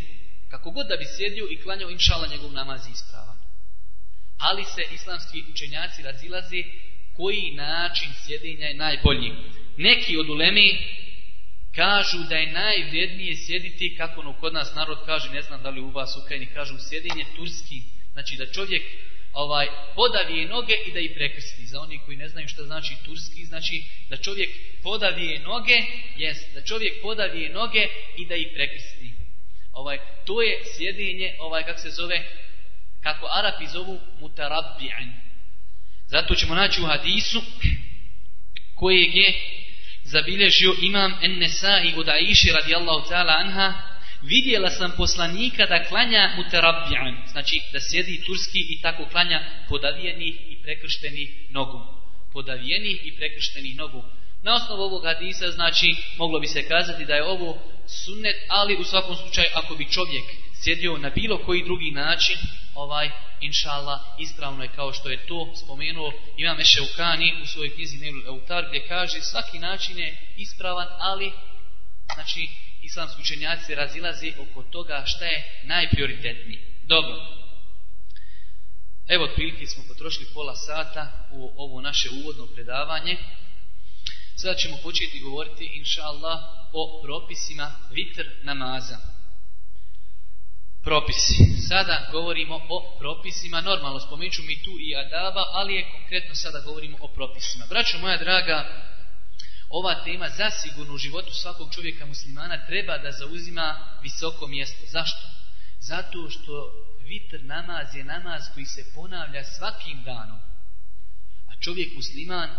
[0.49, 3.37] kako god da bi sjedio i klanjao, inšala, njegov namaz je ispravan.
[4.37, 6.63] Ali se islamski učenjaci razilazi
[7.17, 9.31] koji način sjedinja je najbolji.
[9.77, 10.77] Neki od ulemi
[11.75, 15.81] kažu da je najvrijednije sjediti, kako ono kod nas narod kaže, ne znam da li
[15.81, 17.81] u vas u Ukrajini kažu, sjedinje turski.
[18.13, 18.83] Znači da čovjek
[19.33, 21.65] ovaj podavije noge i da ih prekrsti.
[21.65, 24.49] Za oni koji ne znaju šta znači turski, znači da čovjek
[24.83, 25.77] podavije noge,
[26.17, 29.11] jest, da čovjek podavije noge i da ih prekrsti.
[29.73, 32.23] Ovaj, to je sjedinje, ovaj, kako se zove,
[33.03, 35.26] kako Arapi zovu mutarabbi'an.
[36.07, 37.41] Zato ćemo naći u hadisu
[38.75, 39.33] kojeg je
[40.03, 43.73] zabilježio imam Ennesai od Aiši radijallahu ta'ala anha.
[44.21, 50.61] Vidjela sam poslanika da klanja mutarabbijan znači da sjedi turski i tako klanja podavijenih i
[50.63, 51.79] prekrštenih nogu
[52.33, 54.03] podavijenih i prekrštenih nogu
[54.43, 57.57] na osnovu ovog hadisa znači moglo bi se kazati da je ovo
[58.05, 60.23] sunnet ali u svakom slučaju ako bi čovjek
[60.63, 62.37] sjedio na bilo koji drugi način
[62.77, 63.09] ovaj,
[63.41, 68.65] inšala ispravno je kao što je to spomenuo Imam Ešeukani u svojoj knjizi Nebul Eutar,
[68.67, 71.31] gdje kaže svaki način je ispravan, ali,
[72.13, 72.47] znači,
[72.81, 76.59] islamski učenjaci razilazi oko toga šta je najprioritetniji.
[76.83, 77.15] Dobro.
[79.07, 83.17] Evo, otprilike smo potrošili pola sata u ovo naše uvodno predavanje.
[84.35, 86.39] Sada ćemo početi govoriti, inša Allah,
[86.73, 89.16] o propisima vitr namaza.
[90.87, 91.35] Propisi.
[91.67, 93.61] Sada govorimo o propisima.
[93.61, 97.65] Normalno spomenut mi tu i adaba, ali je konkretno sada govorimo o propisima.
[97.69, 98.57] Braćo moja draga,
[99.69, 104.85] ova tema zasigurno u životu svakog čovjeka muslimana treba da zauzima visoko mjesto.
[104.85, 105.27] Zašto?
[105.79, 110.39] Zato što vitr namaz je namaz koji se ponavlja svakim danom.
[111.49, 112.49] A čovjek musliman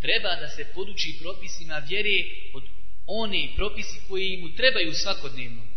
[0.00, 2.18] treba da se poduči propisima vjere
[2.54, 2.62] od
[3.06, 5.73] one propisi koji mu trebaju svakodnevno.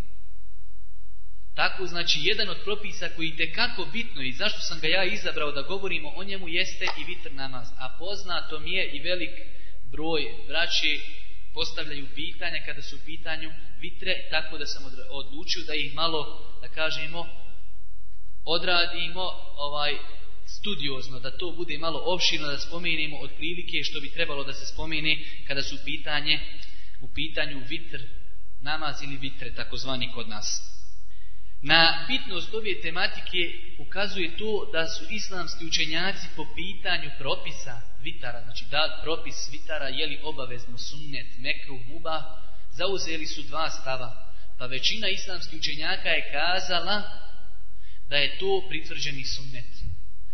[1.58, 5.52] Tako znači jedan od propisa koji te kako bitno i zašto sam ga ja izabrao
[5.52, 7.68] da govorimo o njemu jeste i vitr namaz.
[7.80, 9.30] A poznato mi je i velik
[9.92, 11.02] broj braći
[11.54, 16.22] postavljaju pitanja kada su u pitanju vitre, tako da sam odlučio da ih malo,
[16.62, 17.26] da kažemo,
[18.46, 19.26] odradimo
[19.58, 19.98] ovaj
[20.46, 24.66] studiozno, da to bude malo opširno, da spomenemo od prilike što bi trebalo da se
[24.66, 25.18] spomene
[25.48, 26.40] kada su pitanje
[27.02, 28.02] u pitanju vitr,
[28.62, 30.77] namaz ili vitre, takozvani kod nas.
[31.62, 33.38] Na bitnost ove tematike
[33.80, 40.08] ukazuje to da su islamski učenjaci po pitanju propisa vitara, znači da propis vitara je
[40.08, 42.24] li obavezno sunnet, mekruh, muba,
[42.72, 44.28] zauzeli su dva stava.
[44.58, 47.04] Pa većina islamskih učenjaka je kazala
[48.10, 49.72] da je to pritvrđeni sunnet.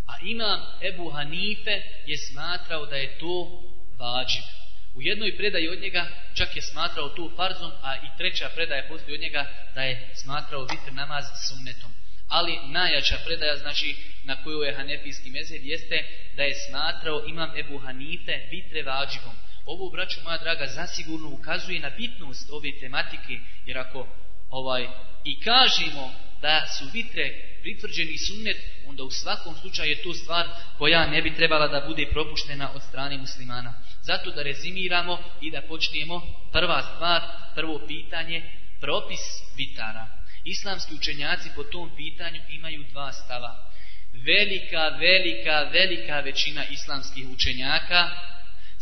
[0.08, 3.64] A imam Ebu Hanife je smatrao da je to
[4.00, 4.63] vađib.
[4.96, 9.16] U jednoj predaji od njega čak je smatrao tu farzom, a i treća predaja postoji
[9.16, 11.92] od njega da je smatrao vitr namaz sunnetom.
[12.28, 16.04] Ali najjača predaja, znači na koju je hanefijski mezheb, jeste
[16.36, 19.36] da je smatrao imam Ebu Hanife vitre vađivom.
[19.66, 24.08] Ovo, braću moja draga, zasigurno ukazuje na bitnost ove tematike, jer ako
[24.50, 24.88] ovaj
[25.24, 27.24] i kažemo da su vitre
[27.62, 32.06] pritvrđeni sunnet, onda u svakom slučaju je to stvar koja ne bi trebala da bude
[32.12, 33.74] propuštena od strane muslimana.
[34.04, 37.22] Zato da rezimiramo i da počnemo prva stvar,
[37.56, 39.20] prvo pitanje, propis
[39.58, 40.08] vitara.
[40.46, 43.72] Islamski učenjaci po tom pitanju imaju dva stava.
[44.14, 48.10] Velika, velika, velika većina islamskih učenjaka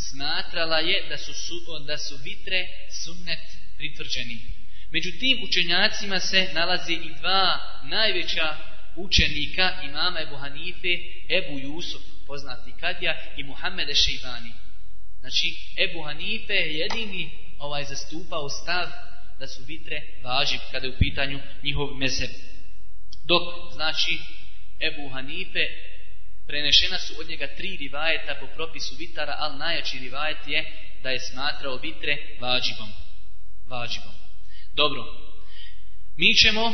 [0.10, 1.34] smatrala je da su,
[1.88, 2.68] da su vitre
[3.04, 3.46] sunnet
[3.78, 4.38] pritvrđeni.
[4.92, 8.56] Među tim učenjacima se nalazi i dva najveća
[8.96, 10.94] učenika imama Ebu Hanife,
[11.30, 14.52] Ebu Jusuf, poznati Kadija, i Muhammede Šeibani.
[15.22, 17.30] Znači, Ebu Hanife je jedini
[17.60, 18.88] ovaj zastupao stav
[19.40, 22.30] da su vitre važiv kada je u pitanju njihov mezeb.
[23.24, 24.20] Dok, znači,
[24.80, 25.66] Ebu Hanife
[26.48, 30.66] prenešena su od njega tri rivajeta po propisu vitara, ali najjači rivajet je
[31.04, 32.90] da je smatrao vitre vađivom.
[33.68, 34.16] Vađivom.
[34.74, 35.02] Dobro,
[36.18, 36.74] mi ćemo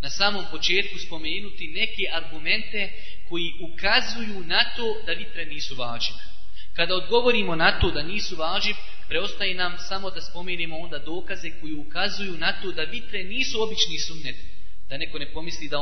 [0.00, 2.92] na samom početku spomenuti neke argumente
[3.28, 6.37] koji ukazuju na to da vitre nisu vađive.
[6.78, 8.76] Kada odgovorimo na to da nisu važiv,
[9.08, 13.98] preostaje nam samo da spomenimo onda dokaze koji ukazuju na to da vitre nisu obični
[13.98, 14.36] sunnet.
[14.88, 15.78] Da neko ne pomisli da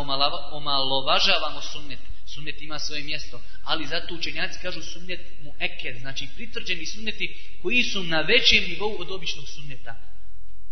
[0.52, 1.98] omalovažavamo sunnet.
[2.34, 3.40] Sunnet ima svoje mjesto.
[3.64, 5.98] Ali zato učenjaci kažu sunnet mu eker.
[6.00, 9.96] Znači pritvrđeni sunneti koji su na većem nivou od običnog sunneta.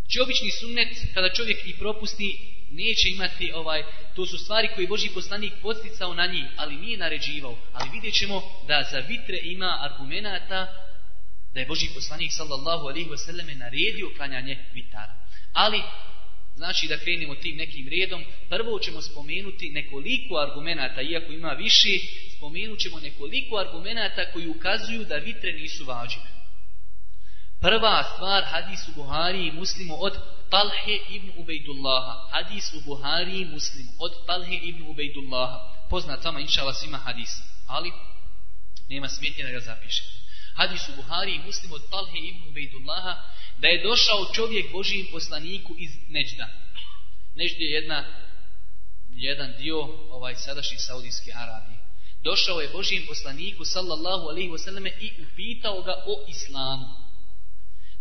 [0.01, 2.39] Znači obični sunnet kada čovjek i propusti
[2.75, 3.83] neće imati ovaj,
[4.17, 7.59] to su stvari koje Boži poslanik posticao na njih, ali nije naređivao.
[7.73, 10.67] Ali vidjet ćemo da za vitre ima argumenta
[11.55, 15.15] da je Boži poslanik sallallahu alaihi wasallam naredio klanjanje vitara.
[15.53, 15.83] Ali,
[16.57, 21.99] znači da krenemo tim nekim redom, prvo ćemo spomenuti nekoliko argumenta, iako ima više,
[22.37, 26.34] spomenut ćemo nekoliko argumenta koji ukazuju da vitre nisu vađene.
[27.64, 30.12] Prva stvar hadis u Buhari i muslimu od
[30.50, 32.29] Talhe ibn Ubejdullaha.
[32.31, 35.59] Hadis u Buhari i muslimu od Talhe ibn Ubejdullaha.
[35.90, 37.31] Poznat vama, inša Allah, svima hadis.
[37.66, 37.92] Ali,
[38.88, 40.12] nema smetnje da ga zapišete.
[40.55, 43.14] Hadis u Buhari i muslimu od Talhe ibn Ubejdullaha
[43.59, 46.48] da je došao čovjek Božijim poslaniku iz Neđda.
[47.35, 48.05] Neđd je jedna,
[49.11, 49.79] jedan dio
[50.11, 51.79] ovaj sadašnji Saudijske Arabije.
[52.22, 57.04] Došao je Božijem poslaniku sallallahu alaihi wasallam i upitao ga o islamu.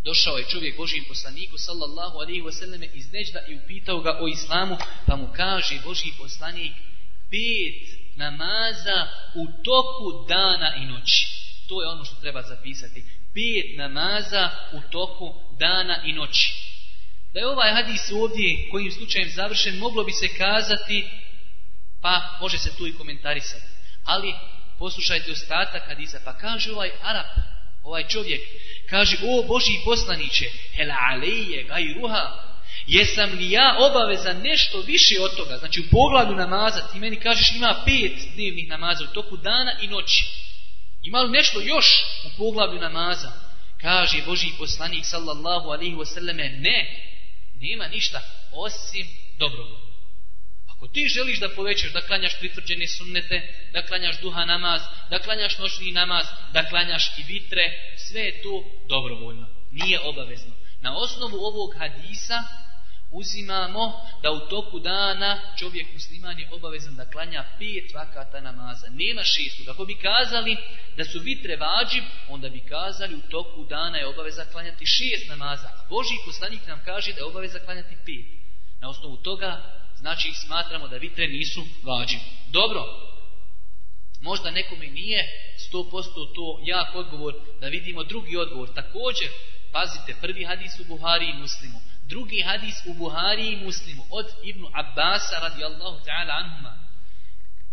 [0.04, 4.76] Došao je čovjek Božijem poslaniku sallallahu alaihi wasallam iz Nežda i upitao ga o islamu,
[5.06, 6.72] pa mu kaže Božji poslanik
[7.30, 11.26] pet namaza u toku dana i noći.
[11.68, 13.04] To je ono što treba zapisati.
[13.34, 16.52] Pet namaza u toku dana i noći.
[17.32, 21.04] Da je ovaj hadis ovdje kojim slučajem završen, moglo bi se kazati
[22.04, 23.64] Pa može se tu i komentarisati.
[24.04, 24.34] Ali
[24.78, 26.20] poslušajte ostatak hadisa.
[26.24, 27.26] Pa kaže ovaj Arab,
[27.84, 28.40] ovaj čovjek,
[28.90, 32.44] kaže, o Boži poslaniće, hel aleje, gaj ruha,
[32.86, 35.56] jesam li ja obavezan nešto više od toga?
[35.56, 39.86] Znači u pogledu namaza, ti meni kažeš ima pet dnevnih namaza u toku dana i
[39.86, 40.24] noći.
[41.02, 41.86] Ima li nešto još
[42.24, 43.32] u poglavlju namaza?
[43.80, 47.10] Kaže Boži poslanik sallallahu alaihi wasallame, ne,
[47.60, 48.20] nema ništa
[48.52, 49.06] osim
[49.38, 49.93] dobrovoljno.
[50.84, 55.58] Ako ti želiš da povećaš, da klanjaš pritvrđene sunnete, da klanjaš duha namaz, da klanjaš
[55.58, 57.62] noćni namaz, da klanjaš i vitre,
[57.96, 59.46] sve je to dobrovoljno.
[59.70, 60.54] Nije obavezno.
[60.80, 62.42] Na osnovu ovog hadisa
[63.10, 63.92] uzimamo
[64.22, 68.86] da u toku dana čovjek musliman je obavezan da klanja pet vakata namaza.
[68.90, 69.66] Nema šestog.
[69.66, 70.56] Kako bi kazali
[70.96, 75.66] da su vitre vađib, onda bi kazali u toku dana je obaveza klanjati šest namaza.
[75.66, 78.26] A Boži poslanik nam kaže da je obaveza klanjati pet.
[78.80, 79.62] Na osnovu toga,
[80.04, 82.18] znači smatramo da vitre nisu vađi.
[82.50, 82.82] Dobro,
[84.20, 85.20] možda nekome nije
[85.72, 88.68] 100% to jak odgovor, da vidimo drugi odgovor.
[88.74, 89.28] Također,
[89.72, 91.80] pazite, prvi hadis u Buhari i Muslimu.
[92.08, 96.78] Drugi hadis u Buhari i Muslimu od Ibnu Abbasa radijallahu ta'ala anhuma.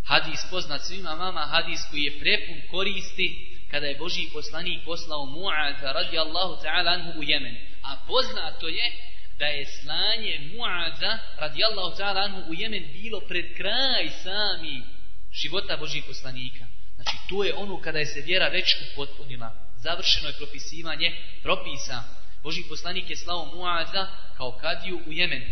[0.05, 3.27] Hadis poznat svima mama, hadis koji je prepun koristi
[3.71, 7.55] kada je Boži poslanik poslao Mu'ata radijallahu ta'ala anhu u Jemen.
[7.83, 9.10] A poznato je
[9.41, 14.83] da je slanje Muaza radijallahu ta'ala anhu u Jemen bilo pred kraj sami
[15.31, 16.65] života Božih poslanika.
[16.95, 19.53] Znači to je ono kada je se vjera već upotpunila.
[19.75, 22.03] Završeno je propisivanje propisa.
[22.43, 25.51] Boži poslanik je slao Muaza kao kadiju u Jemenu.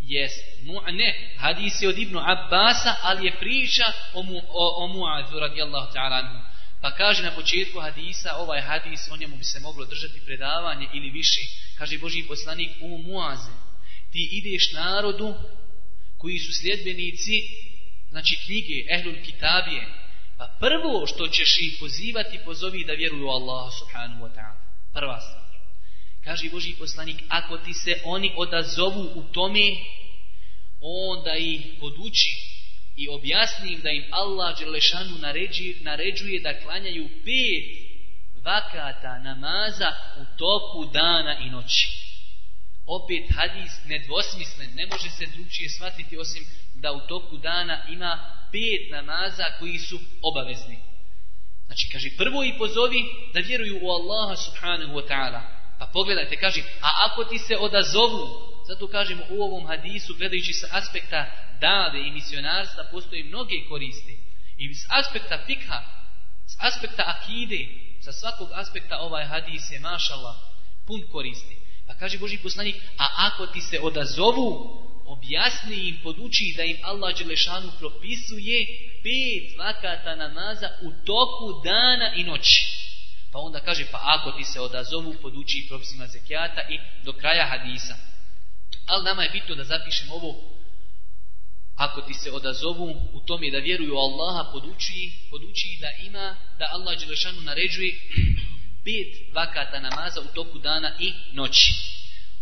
[0.00, 3.84] Jest, mu, ne, hadis je od Ibnu Abbasa, ali je priča
[4.14, 6.55] o, mu, o, o Muazu radijallahu ta'ala anhu.
[6.80, 11.10] Pa kaže na početku hadisa, ovaj hadis, o njemu bi se moglo držati predavanje ili
[11.10, 11.40] više.
[11.78, 13.54] Kaže Boži poslanik, u Mu'aze,
[14.12, 15.34] ti ideš narodu
[16.18, 17.42] koji su sljedbenici,
[18.10, 19.86] znači knjige, Ehlul Kitabije,
[20.38, 24.60] pa prvo što ćeš ih pozivati, pozovi da vjeruju Allah subhanahu wa ta'ala.
[24.92, 25.46] Prva stvar.
[26.24, 29.76] Kaže Boži poslanik, ako ti se oni odazovu u tome,
[30.80, 32.55] onda ih poduči
[32.96, 37.86] i objasni im da im Allah Đelešanu naređuje, naređuje da klanjaju pet
[38.44, 41.88] vakata namaza u toku dana i noći.
[42.86, 48.12] Opet hadis nedvosmislen, ne može se drugčije shvatiti osim da u toku dana ima
[48.52, 50.78] pet namaza koji su obavezni.
[51.66, 53.04] Znači, kaže, prvo i pozovi
[53.34, 55.40] da vjeruju u Allaha subhanahu wa ta'ala.
[55.78, 58.26] Pa pogledajte, kaže, a ako ti se odazovu,
[58.66, 64.18] zato kažemo u ovom hadisu, gledajući sa aspekta dave i misionarstva, postoje mnoge koristi.
[64.58, 65.80] I s aspekta fikha,
[66.46, 67.66] s aspekta akide,
[68.00, 70.36] sa svakog aspekta ovaj hadis je, mašallah,
[70.86, 71.56] pun koristi.
[71.86, 77.14] Pa kaže Boži poslanik, a ako ti se odazovu, objasni im, poduči da im Allah
[77.18, 78.66] Đelešanu propisuje
[79.02, 82.86] pet vakata namaza u toku dana i noći.
[83.32, 87.96] Pa onda kaže, pa ako ti se odazovu, poduči propisima zekijata i do kraja hadisa.
[88.86, 90.55] Ali nama je bitno da zapišemo ovo,
[91.76, 96.98] ako ti se odazovu u tome da vjeruju Allaha, poduči, poduči da ima, da Allah
[96.98, 97.92] Đelešanu naređuje
[98.84, 101.72] pet vakata namaza u toku dana i noći.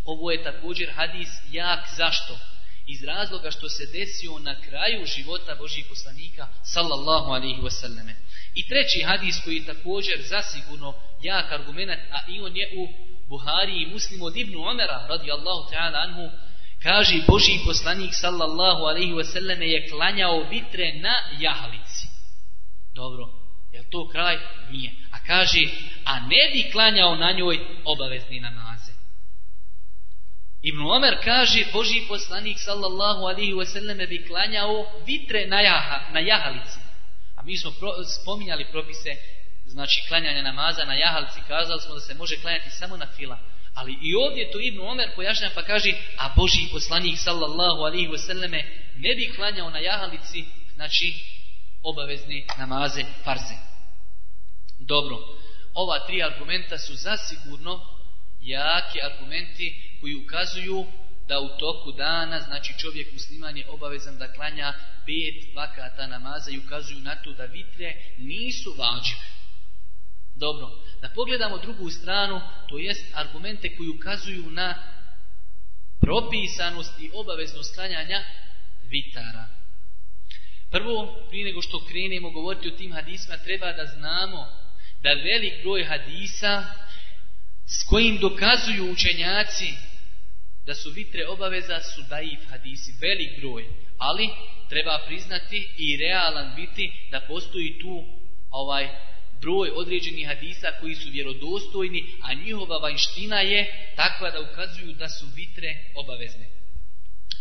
[0.04, 2.38] Ovo je također hadis jak zašto?
[2.86, 8.14] Iz razloga što se desio na kraju života Božih poslanika sallallahu alaihi wasallam.
[8.54, 12.88] I treći hadis koji je također zasigurno jak argument, a i on je u
[13.28, 16.30] Buhari i Muslim od Ibnu Omera radijallahu ta'ala anhu,
[16.84, 22.06] kaže Boži poslanik sallallahu alaihi wasallam je klanjao vitre na jahalici.
[22.94, 23.24] Dobro,
[23.72, 24.38] je to kraj?
[24.70, 24.90] Nije.
[25.10, 25.60] A kaže,
[26.04, 28.92] a ne bi klanjao na njoj obavezni namaze.
[30.62, 36.78] Ibn Omer kaže, Boži poslanik sallallahu alaihi wasallam bi klanjao vitre na, jaha, na jahalici.
[37.36, 39.10] A mi smo pro, spominjali propise
[39.66, 43.38] znači klanjanja namaza na jahalici, kazali smo da se može klanjati samo na fila.
[43.74, 48.62] Ali i ovdje to Ibn Omer pojašnja pa kaže, a Boži poslanik sallallahu alaihi wasallame
[48.96, 51.14] ne bi klanjao na jahalici, znači
[51.82, 53.54] obavezni namaze farze.
[54.78, 55.18] Dobro,
[55.74, 57.80] ova tri argumenta su zasigurno
[58.40, 60.86] jaki argumenti koji ukazuju
[61.28, 64.74] da u toku dana, znači čovjek musliman je obavezan da klanja
[65.06, 69.20] pet vakata namaza i ukazuju na to da vitre nisu vađive.
[70.34, 70.70] Dobro,
[71.02, 74.74] da pogledamo drugu stranu, to jest argumente koji ukazuju na
[76.00, 78.24] propisanost i obaveznost klanjanja
[78.82, 79.46] vitara.
[80.70, 84.46] Prvo, prije nego što krenemo govoriti o tim hadisma, treba da znamo
[85.02, 86.64] da velik broj hadisa
[87.66, 89.74] s kojim dokazuju učenjaci
[90.66, 93.64] da su vitre obaveza su daif hadisi, velik broj.
[93.98, 94.28] Ali
[94.68, 98.04] treba priznati i realan biti da postoji tu
[98.50, 98.88] ovaj
[99.44, 105.26] broj određenih hadisa koji su vjerodostojni, a njihova vanština je takva da ukazuju da su
[105.36, 106.46] vitre obavezne.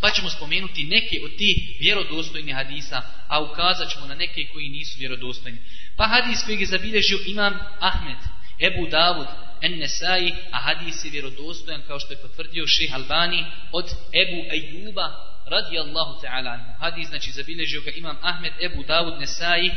[0.01, 4.99] Pa ćemo spomenuti neke od tih vjerodostojnih hadisa, a ukazat ćemo na neke koji nisu
[4.99, 5.57] vjerodostojni.
[5.97, 8.19] Pa hadis koji je zabilježio imam Ahmed,
[8.59, 9.27] Ebu Davud,
[9.61, 13.85] En Nesai, a hadis je vjerodostojan kao što je potvrdio ših Albani od
[14.23, 15.07] Ebu Ejuba
[15.45, 16.59] radijallahu ta'ala.
[16.79, 19.71] Hadis znači zabilježio ga imam Ahmed, Ebu Davud, Nesai,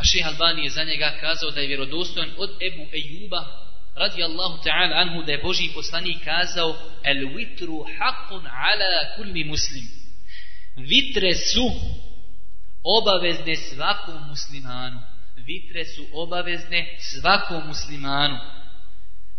[0.00, 3.42] a šeha Albani je za njega kazao da je vjerodostojan od Ebu Ejuba
[3.94, 9.84] radijallahu ta'ala anhu da je Boži poslanik kazao el vitru haqun ala kulli muslim.
[10.76, 11.66] Vitre su
[12.84, 15.00] obavezne svakom muslimanu
[15.46, 18.38] vitre su obavezne svakom muslimanu.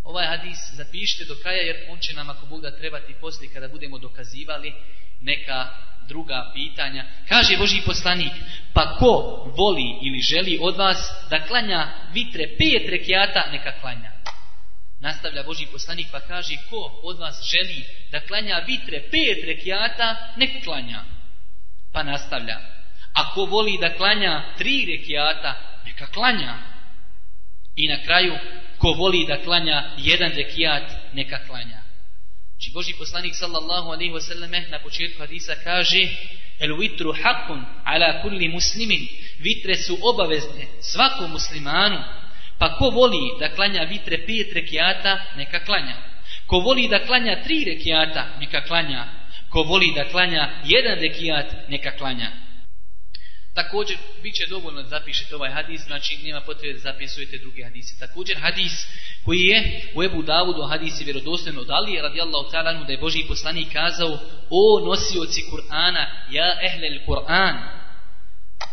[0.03, 3.67] Ovaj hadis zapišite do kraja jer on će nam ako Bog da trebati poslije kada
[3.67, 4.73] budemo dokazivali
[5.21, 5.67] neka
[6.07, 7.05] druga pitanja.
[7.29, 8.31] Kaže Boži poslanik,
[8.73, 10.97] pa ko voli ili želi od vas
[11.29, 14.11] da klanja vitre pet rekiata, neka klanja.
[14.99, 20.63] Nastavlja Boži poslanik pa kaže, ko od vas želi da klanja vitre pet rekiata, nek
[20.63, 21.03] klanja.
[21.93, 22.57] Pa nastavlja.
[23.13, 25.53] a ko voli da klanja tri rekiata,
[25.85, 26.57] neka klanja.
[27.75, 28.37] I na kraju,
[28.77, 31.80] ko voli da klanja jedan rekiat, neka klanja.
[32.61, 36.01] Znači Boži poslanik sallallahu alaihi wasallam na početku hadisa kaže
[36.59, 39.07] El vitru hakun ala kulli muslimin
[39.39, 42.03] Vitre su obavezne svakom muslimanu
[42.59, 45.95] Pa ko voli da klanja vitre pet rekiata, neka klanja.
[46.45, 49.05] Ko voli da klanja tri rekiata, neka klanja.
[49.49, 52.31] Ko voli da klanja jedan rekiat, neka klanja.
[53.53, 57.99] Također, bit će dovoljno da zapišete ovaj hadis, znači nema potrebe da zapisujete drugi hadise.
[57.99, 58.87] Također, hadis
[59.25, 63.23] koji je u Ebu Davudu, hadis je vjerodostojen od Ali, radijallahu ta'ala, da je Boži
[63.27, 67.55] poslanik kazao, o nosioci Kur'ana, ja ehlel Kur'an,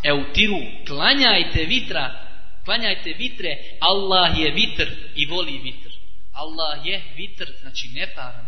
[0.04, 2.26] eutiru, klanjajte vitra,
[2.64, 5.90] klanjajte vitre, Allah je vitr i voli vitr.
[6.32, 8.46] Allah je vitr, znači neparan.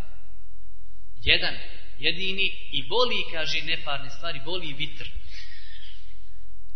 [1.23, 1.55] Jedan,
[1.99, 5.20] jedini i voli, kaže, neparne stvari, voli vitr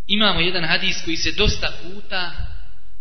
[0.07, 2.33] imamo jedan hadis koji se dosta puta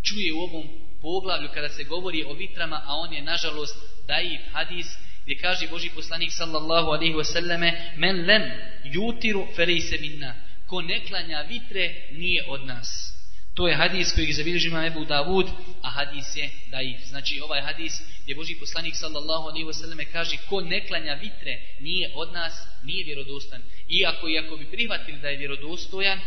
[0.04, 0.68] čuje u ovom
[1.02, 3.76] poglavlju kada se govori o vitrama, a on je nažalost
[4.08, 4.88] daif hadis
[5.24, 8.44] gdje kaže Boži poslanik sallallahu alaihi wasallame men lem
[8.84, 10.36] jutiru felejse minna.
[10.68, 13.14] Ko ne klanja vitre nije od nas.
[13.56, 15.48] To je hadis koji je zabilježi ima Ebu Davud
[15.82, 17.06] a hadis je daif.
[17.06, 17.94] Znači ovaj hadis
[18.24, 23.04] gdje Boži poslanik sallallahu alaihi wasallame kaže ko ne klanja vitre nije od nas nije
[23.04, 23.62] vjerodostan.
[23.90, 26.20] Iako, iako bi prihvatili da je vjerodostojan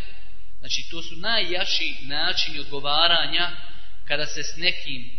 [0.58, 3.50] Znači, to su najjaši načini odgovaranja
[4.04, 5.10] kada se s nekim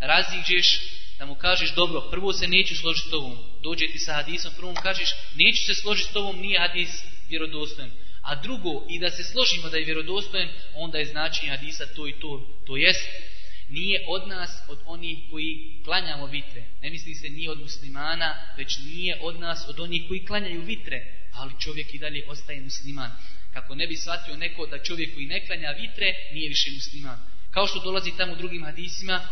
[0.00, 0.80] raziđeš,
[1.18, 4.72] da mu kažeš, dobro, prvo se neću složiti s tobom, dođe ti sa hadisom, prvo
[4.72, 7.90] mu kažeš, neću se složiti s tobom, nije hadis vjerodostojen.
[8.22, 12.12] A drugo, i da se složimo da je vjerodostojen, onda je značenje hadisa to i
[12.20, 12.46] to.
[12.66, 13.08] To jest,
[13.68, 16.62] nije od nas, od onih koji klanjamo vitre.
[16.82, 21.28] Ne misli se nije od muslimana, već nije od nas, od onih koji klanjaju vitre.
[21.32, 23.10] Ali čovjek i dalje ostaje musliman
[23.56, 27.18] kako ne bi shvatio neko da čovjek koji ne klanja vitre nije više musliman.
[27.50, 29.28] Kao što dolazi tamo u drugim hadisima,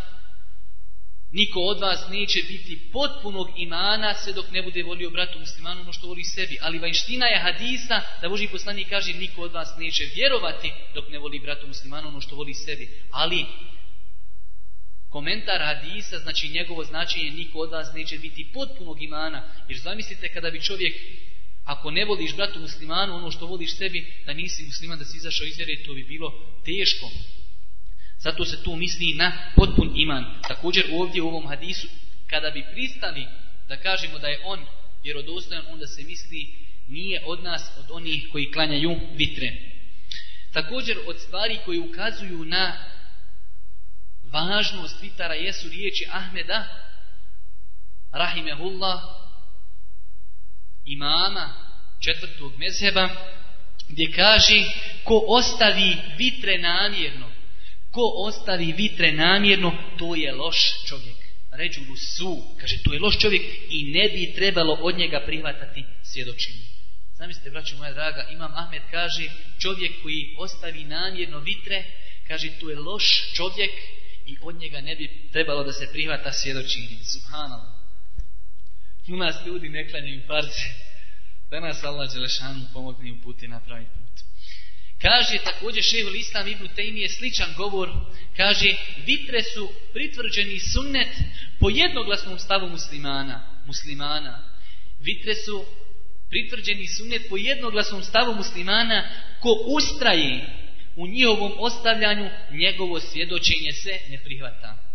[1.32, 5.92] niko od vas neće biti potpunog imana sve dok ne bude volio bratu muslimanu ono
[5.92, 6.58] što voli sebi.
[6.60, 11.18] Ali vanština je hadisa da Boži poslanik kaže niko od vas neće vjerovati dok ne
[11.18, 12.88] voli bratu muslimanu ono što voli sebi.
[13.10, 13.46] Ali
[15.10, 19.42] komentar hadisa, znači njegovo značenje, niko od vas neće biti potpunog imana.
[19.68, 20.94] Jer zamislite kada bi čovjek
[21.64, 25.46] Ako ne voliš bratu muslimanu ono što voliš sebi, da nisi musliman, da si izašao
[25.46, 26.32] iz vjere, to bi bilo
[26.64, 27.10] teško.
[28.18, 30.24] Zato se tu misli na potpun iman.
[30.48, 31.88] Također ovdje u ovom hadisu,
[32.26, 33.26] kada bi pristali
[33.68, 34.66] da kažemo da je on
[35.04, 36.54] vjerodostojan, onda se misli
[36.88, 39.52] nije od nas, od onih koji klanjaju vitre.
[40.52, 42.84] Također od stvari koji ukazuju na
[44.22, 46.68] važnost vitara jesu riječi Ahmeda,
[48.12, 49.00] rahimehullah,
[50.86, 51.54] imama
[52.00, 53.08] četvrtog mezheba
[53.88, 54.64] gdje kaže
[55.04, 57.34] ko ostavi vitre namjerno
[57.94, 60.56] ko ostavi vitre namjerno to je loš
[60.88, 61.16] čovjek.
[61.52, 61.80] Ređu
[62.16, 66.64] su kaže to je loš čovjek i ne bi trebalo od njega prihvatati svjedočenje.
[67.18, 71.84] Zamislite braćo moja draga imam Ahmed kaže čovjek koji ostavi namjerno vitre
[72.28, 73.04] kaže to je loš
[73.36, 73.70] čovjek
[74.26, 76.96] i od njega ne bi trebalo da se prihvata svjedočenje.
[77.12, 77.73] Subhanallah.
[79.08, 80.66] U nas ljudi ne klanjaju farze.
[81.50, 84.20] Da nas Allah Đelešanu pomogne im put i napravi put.
[85.02, 87.90] Kaže također šehol Islam Ibn Tejmi je sličan govor.
[88.36, 88.74] Kaže,
[89.06, 91.08] vitre su pritvrđeni sunnet
[91.60, 93.62] po jednoglasnom stavu muslimana.
[93.66, 94.44] muslimana.
[95.00, 95.66] Vitre su
[96.34, 99.08] Pritvrđeni sunnet po jednoglasnom stavu muslimana
[99.40, 100.46] ko ustraje
[100.96, 104.93] u njihovom ostavljanju, njegovo svjedočenje se ne prihvata.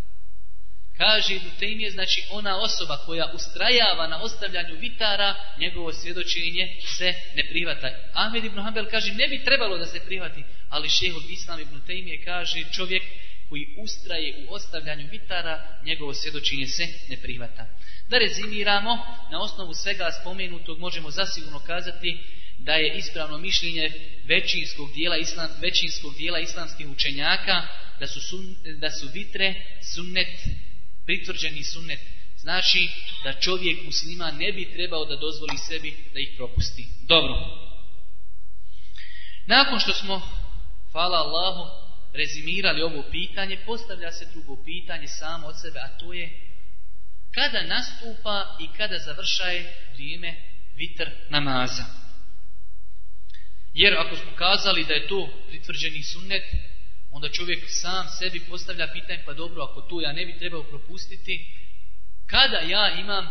[0.99, 7.43] Kaže Ibn Taymiye, znači ona osoba koja ustrajava na ostavljanju vitara, njegovo svjedočenje se ne
[7.49, 7.89] prihvata.
[8.13, 12.25] Ahmed Ibn Hanbel kaže, ne bi trebalo da se prihvati, ali šehol Islam Ibn Taymiye
[12.25, 13.03] kaže, čovjek
[13.49, 17.65] koji ustraje u ostavljanju vitara, njegovo svjedočenje se ne prihvata.
[18.09, 18.97] Da rezimiramo,
[19.31, 22.19] na osnovu svega spomenutog možemo zasigurno kazati
[22.57, 23.91] da je ispravno mišljenje
[24.25, 27.67] većinskog dijela, islam, većinskog dijela islamskih učenjaka
[27.99, 29.53] da su, sun, da su vitre
[29.95, 30.39] sunnet,
[31.09, 31.99] pritvrđeni sunnet.
[32.37, 32.89] Znači
[33.23, 36.85] da čovjek muslima ne bi trebao da dozvoli sebi da ih propusti.
[37.07, 37.33] Dobro.
[39.45, 40.21] Nakon što smo,
[40.91, 41.63] hvala Allahu,
[42.13, 46.29] rezimirali ovo pitanje, postavlja se drugo pitanje samo od sebe, a to je
[47.31, 50.35] kada nastupa i kada završaje vrijeme
[50.75, 51.85] vitr namaza.
[53.73, 56.43] Jer ako smo kazali da je to pritvrđeni sunnet,
[57.11, 61.55] onda čovjek sam sebi postavlja pitanje, pa dobro, ako to ja ne bi trebao propustiti,
[62.27, 63.29] kada ja imam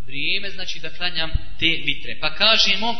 [0.00, 2.18] vrijeme, znači da klanjam te vitre.
[2.20, 2.96] Pa kažemo,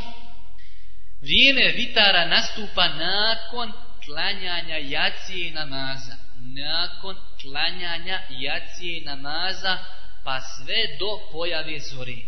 [1.20, 3.72] vrijeme vitara nastupa nakon
[4.04, 6.16] klanjanja jacije namaza.
[6.40, 9.78] Nakon klanjanja jacije namaza,
[10.24, 12.24] pa sve do pojave zori.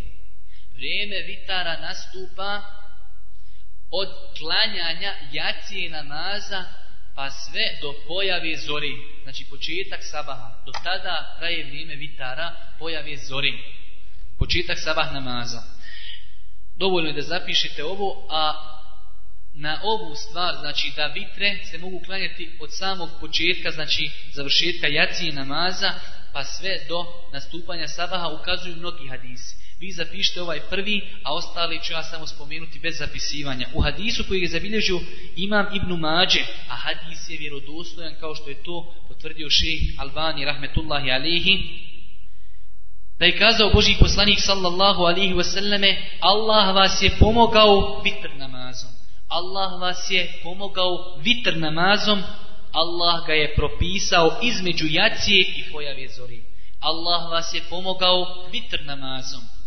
[0.75, 2.63] Vrijeme vitara nastupa
[3.91, 6.65] od klanjanja jacije namaza
[7.15, 8.97] pa sve do pojave zori.
[9.23, 10.63] Znači početak sabaha.
[10.67, 13.53] Do tada traje vrijeme vitara pojave zori.
[14.39, 15.63] Početak sabah namaza.
[16.77, 18.71] Dovoljno je da zapišete ovo, a
[19.55, 25.33] na ovu stvar, znači da vitre se mogu klanjati od samog početka, znači završetka jacije
[25.33, 25.93] namaza,
[26.33, 29.70] pa sve do nastupanja sabaha ukazuju mnogi hadisi.
[29.81, 33.69] Vi zapišite ovaj prvi, a ostali ću ja samo spomenuti bez zapisivanja.
[33.75, 35.01] U hadisu koji je zabilježio
[35.37, 41.11] imam Ibnu Mađe, a hadis je vjerodostojan kao što je to potvrdio šejh Albani rahmetullahi
[41.11, 41.55] alihi,
[43.19, 48.91] da je kazao Boži poslanik sallallahu alihi wasallame, Allah vas je pomogao vitr namazom.
[49.29, 52.23] Allah vas je pomogao vitr namazom,
[52.73, 56.43] Allah ga je propisao između jacije i pojave zori.
[56.81, 59.60] Allah vas je pomogao vitr namazom.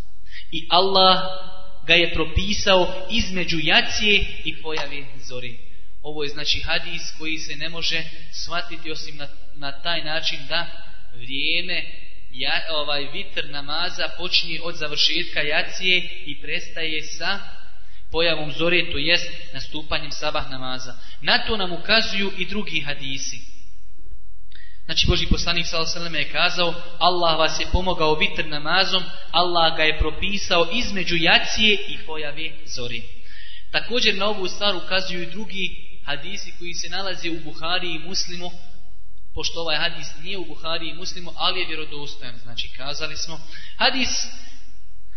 [0.54, 1.20] I Allah
[1.88, 5.58] ga je propisao između jacije i pojave zori.
[6.01, 8.04] Ovo je znači hadis koji se ne može
[8.43, 10.68] shvatiti osim na, na taj način da
[11.14, 11.84] vrijeme
[12.32, 17.39] ja, ovaj vitr namaza počinje od završetka jacije i prestaje sa
[18.12, 20.95] pojavom zore, to jest nastupanjem sabah namaza.
[21.22, 23.53] Na to nam ukazuju i drugi hadisi.
[24.86, 26.18] Znači Boži poslanik s.a.v.
[26.18, 31.98] je kazao Allah vas je pomogao vitr namazom, Allah ga je propisao između jacije i
[32.06, 33.04] pojave zori.
[33.72, 38.52] Također na ovu stvar ukazuju i drugi hadisi koji se nalaze u Buhari i Muslimu,
[39.34, 42.38] pošto ovaj hadis nije u Buhari i Muslimu, ali je vjerodostojan.
[42.44, 43.40] Znači kazali smo,
[43.78, 44.10] hadis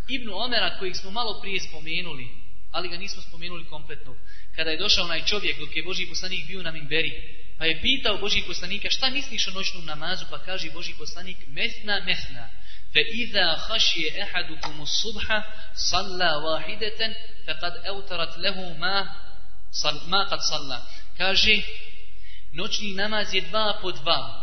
[0.09, 2.29] Ibnu Omera kojeg smo malo prije spomenuli,
[2.73, 4.15] ali ga nismo spomenuli kompletno.
[4.57, 7.13] Kada je došao onaj čovjek dok je Boži poslanik bio na Minberi,
[7.59, 12.01] Pa je pitao Božih poslanika šta misliš o noćnom namazu, pa kaže Božih poslanik mesna,
[12.07, 12.49] mesna.
[12.93, 15.43] Fe iza hašije ehadukumu subha
[15.75, 19.09] salla wahideten fe kad eutarat lehu ma,
[19.73, 20.87] sal, ma kad salla.
[21.17, 21.57] Kaže,
[22.53, 24.43] noćni namaz je dva po dva.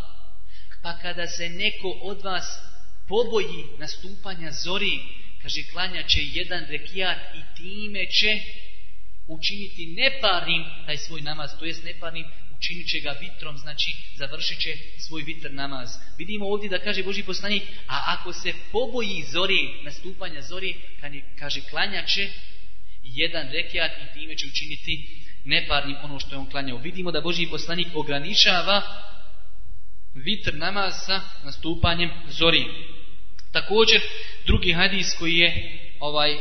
[0.83, 2.59] Pa kada se neko od vas
[3.07, 4.99] poboji nastupanja zori,
[5.41, 8.39] kaže, klanja će jedan rekijat i time će
[9.27, 12.25] učiniti neparnim taj svoj namaz, to jest neparnim
[12.67, 15.89] činit će ga vitrom, znači završit će svoj vitr namaz.
[16.17, 20.75] Vidimo ovdje da kaže Boži poslanik, a ako se poboji zori, nastupanja zori,
[21.39, 22.29] kaže klanjaće
[23.03, 25.07] jedan rekiat i time će učiniti
[25.45, 26.77] neparnim ono što je on klanjao.
[26.77, 28.81] Vidimo da Boži poslanik ograničava
[30.13, 32.65] vitr namaz sa nastupanjem zori.
[33.51, 34.01] Također,
[34.45, 36.37] drugi hadis koji je ovaj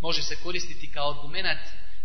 [0.00, 1.60] može se koristiti kao argument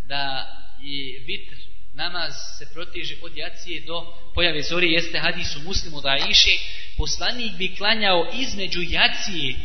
[0.08, 0.48] da
[0.82, 1.67] je vitr
[1.98, 6.56] namaz se proteže od jacije do pojave zori, jeste hadis u muslimu da iše,
[6.98, 9.56] poslanik bi klanjao između jacije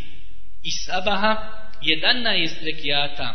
[0.63, 1.33] i sabaha
[1.83, 3.29] 11 rekiata.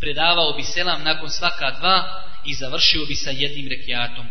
[0.00, 4.26] Predavao bi selam nakon svaka dva i završio bi sa jednim rekiatom.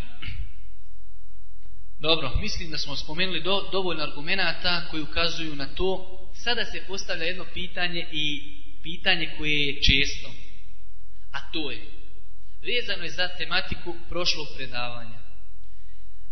[2.00, 6.20] Dobro, mislim da smo spomenuli do, dovoljno argumenta koji ukazuju na to.
[6.34, 8.42] Sada se postavlja jedno pitanje i
[8.84, 10.32] pitanje koje je često.
[11.32, 11.97] A to je,
[12.62, 15.20] vezano je za tematiku prošlog predavanja.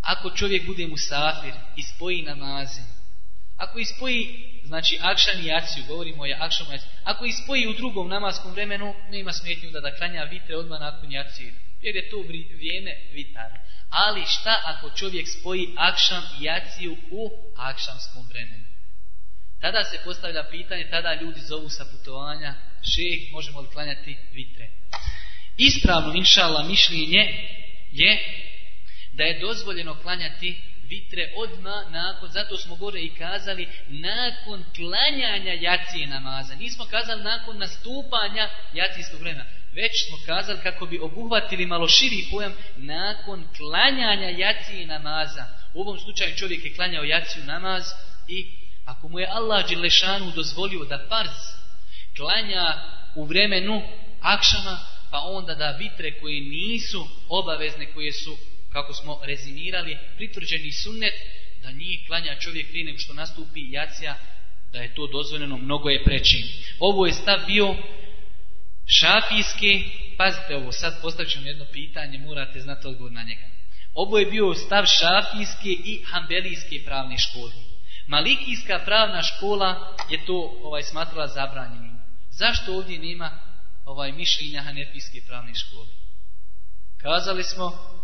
[0.02, 2.82] Ako čovjek bude musafir i spoji namaze,
[3.58, 8.10] Ako ispoji, znači akšan i aciju, govorimo o akšanu i aciju, ako ispoji u drugom
[8.10, 12.18] namaskom vremenu, nema smetnju da da klanja vitre odmah nakon jaciju, jer je to
[12.56, 13.60] vrijeme vitara.
[13.90, 18.66] Ali šta ako čovjek spoji akšan i jaciju u akšanskom vremenu?
[19.62, 22.56] Tada se postavlja pitanje, tada ljudi zovu sa putovanja,
[22.92, 24.70] šeh, možemo li klanjati vitre?
[25.58, 27.50] Ispravno, inšala, mišljenje
[27.92, 28.20] je
[29.14, 36.08] da je dozvoljeno klanjati vitre odma nakon, zato smo gore i kazali, nakon klanjanja jacije
[36.08, 36.56] namaza.
[36.56, 39.46] Nismo kazali nakon nastupanja jacijskog vremena.
[39.74, 45.46] Već smo kazali kako bi obuhvatili malo širi pojam nakon klanjanja jacije namaza.
[45.74, 47.84] U ovom slučaju čovjek je klanjao jaciju namaz
[48.28, 48.46] i
[48.86, 51.38] ako mu je Allah Đelešanu dozvolio da farz
[52.18, 52.74] klanja
[53.16, 53.82] u vremenu
[54.22, 54.80] akšama,
[55.16, 58.38] pa onda da vitre koje nisu obavezne, koje su
[58.74, 61.14] kako smo rezimirali, pritvrđeni sunnet,
[61.64, 64.16] da njih klanja čovjek prije nego što nastupi jacija,
[64.74, 66.44] da je to dozvoljeno, mnogo je preći.
[66.80, 67.76] Ovo je stav bio
[68.86, 69.84] šafijski,
[70.18, 73.48] pazite ovo, sad postavit jedno pitanje, morate znati odgovor na njega.
[73.94, 77.52] Ovo je bio stav šafijske i hambelijske pravne škole.
[78.08, 81.96] Malikijska pravna škola je to ovaj smatrala zabranjenim.
[82.32, 83.45] Zašto ovdje nema
[83.86, 85.88] ovaj mišljenja hanefijske pravne škole?
[86.98, 87.96] Kazali smo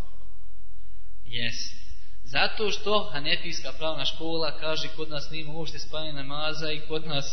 [1.32, 1.82] Jest.
[2.24, 7.26] Zato što Hanefijska pravna škola kaže kod nas nema uopšte spanje namaza i kod nas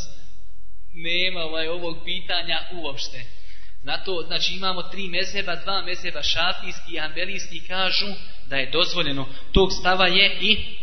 [0.94, 3.24] nema ovaj ovog pitanja uopšte.
[3.82, 8.06] Zato, znači imamo tri mezheba, dva mezheba šafijski i ambelijski kažu
[8.46, 9.26] da je dozvoljeno.
[9.52, 10.76] Tog stava je i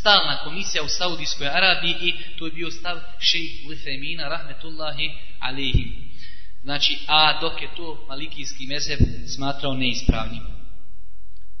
[0.00, 5.10] stalna komisija u Saudijskoj Arabiji i to je bio stav šejh Lifemina rahmetullahi
[5.40, 6.09] alihim.
[6.62, 8.98] Znači, a dok je to malikijski mezheb
[9.34, 10.42] smatrao neispravnim.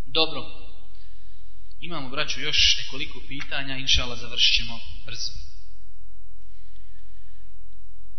[0.06, 0.60] Dobro,
[1.80, 5.32] Imamo, braću, još nekoliko pitanja, inšala, završit ćemo brzo.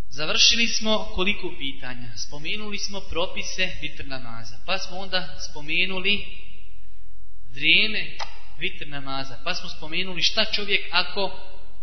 [0.09, 2.17] Završili smo koliko pitanja?
[2.17, 4.59] Spomenuli smo propise vitr namaza.
[4.65, 6.25] Pa smo onda spomenuli
[7.49, 8.17] vrijeme
[8.59, 9.39] vitr namaza.
[9.43, 11.39] Pa smo spomenuli šta čovjek ako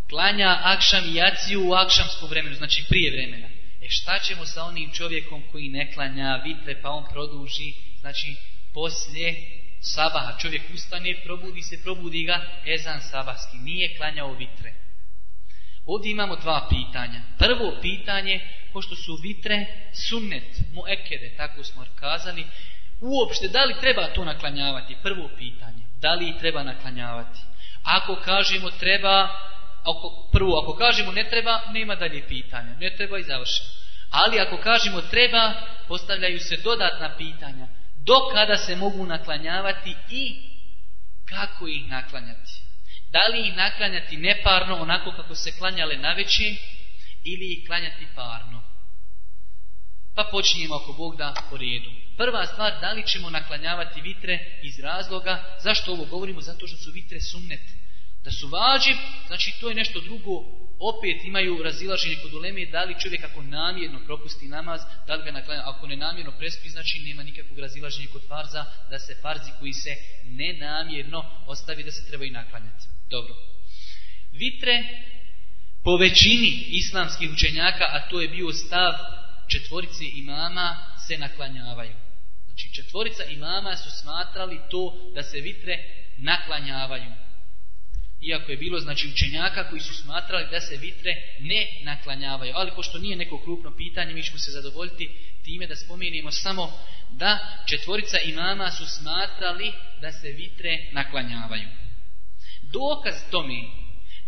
[0.08, 3.57] klanja akšam i jaciju u akšamskom vremenu, znači prije vremena.
[3.82, 8.36] E šta ćemo sa onim čovjekom koji ne klanja vitre pa on produži, znači
[8.74, 14.74] poslije sabaha, čovjek ustane, probudi se, probudi ga, ezan sabahski, nije klanjao vitre.
[15.86, 17.22] Ovdje imamo dva pitanja.
[17.38, 18.40] Prvo pitanje,
[18.72, 19.66] pošto su vitre
[20.08, 22.46] sunnet, muekede, tako smo kazali,
[23.00, 24.96] uopšte, da li treba to naklanjavati?
[25.02, 27.38] Prvo pitanje, da li treba naklanjavati?
[27.82, 29.28] Ako kažemo treba,
[29.80, 33.68] ako, prvo, ako kažemo ne treba, nema dalje pitanja, ne treba i završeno.
[34.10, 35.54] Ali ako kažemo treba,
[35.88, 37.66] postavljaju se dodatna pitanja
[38.04, 40.36] do kada se mogu naklanjavati i
[41.24, 42.52] kako ih naklanjati.
[43.10, 46.56] Da li ih naklanjati neparno, onako kako se klanjale na veći,
[47.24, 48.62] ili ih klanjati parno.
[50.14, 51.90] Pa počinjemo ako Bog da po redu.
[52.16, 56.40] Prva stvar, da li ćemo naklanjavati vitre iz razloga, zašto ovo govorimo?
[56.40, 57.72] Zato što su vitre sumnete.
[58.28, 60.44] Da su vađib, znači to je nešto drugo
[60.78, 65.30] opet imaju razilaženje kod uleme da li čovjek ako namjerno propusti namaz, da li ga
[65.30, 69.72] naklanja, ako ne namjerno prespi, znači nema nikakvog razilaženja kod farza, da se farzi koji
[69.72, 72.86] se nenamjerno ostavi da se treba i naklanjati.
[73.10, 73.34] Dobro.
[74.32, 74.84] Vitre
[75.84, 78.92] po većini islamskih učenjaka, a to je bio stav
[79.48, 80.76] četvorice imama,
[81.06, 81.94] se naklanjavaju.
[82.44, 85.78] Znači četvorica imama su smatrali to da se vitre
[86.18, 87.27] naklanjavaju.
[88.22, 92.52] Iako je bilo znači učenjaka koji su smatrali da se vitre ne naklanjavaju.
[92.56, 95.10] Ali pošto nije neko krupno pitanje, mi ćemo se zadovoljiti
[95.44, 96.72] time da spomenemo samo
[97.10, 101.68] da četvorica imama su smatrali da se vitre naklanjavaju.
[102.62, 103.62] Dokaz tome,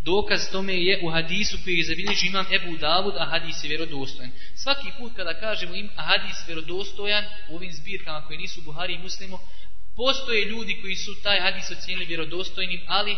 [0.04, 4.30] dokaz tome je u hadisu koji je zabilježio imam Ebu Davud, a hadis je vjerodostojan.
[4.54, 8.98] Svaki put kada kažemo im a hadis vjerodostojan u ovim zbirkama koje nisu Buhari i
[8.98, 9.38] Muslimu,
[9.96, 13.16] postoje ljudi koji su taj hadis ocijenili vjerodostojnim, ali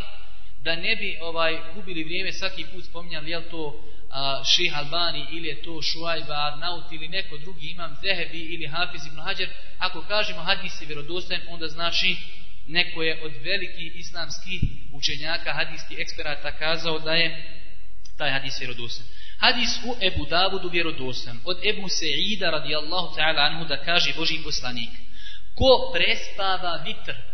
[0.64, 5.48] da ne bi ovaj gubili vrijeme svaki put spominjali je to a, Ših Albani ili
[5.48, 9.48] je to Šuajba Arnaut ili neko drugi imam Zehebi ili Hafiz ibn Hajar
[9.78, 12.16] ako kažemo hadis je vjerodostojan onda znači
[12.66, 14.60] neko je od velikih islamskih
[14.92, 17.58] učenjaka hadijskih eksperata kazao da je
[18.18, 19.08] taj hadis vjerodostojan.
[19.38, 24.90] Hadis u Ebu Davudu vjerodostan od Ebu Se'ida radijallahu ta'ala anhu da kaže Boži poslanik
[25.54, 27.31] ko prespava vitr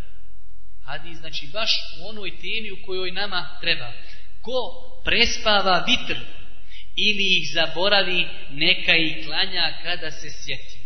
[0.89, 3.91] Hadis znači baš u onoj temi u kojoj nama treba.
[4.41, 4.59] Ko
[5.05, 6.19] prespava vitr
[6.95, 10.79] ili ih zaboravi, neka ih klanja kada se sjeti.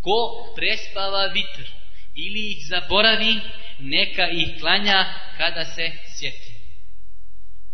[0.00, 0.18] Ko
[0.56, 1.70] prespava vitr
[2.14, 3.40] ili ih zaboravi,
[3.78, 6.52] neka ih klanja kada se sjeti.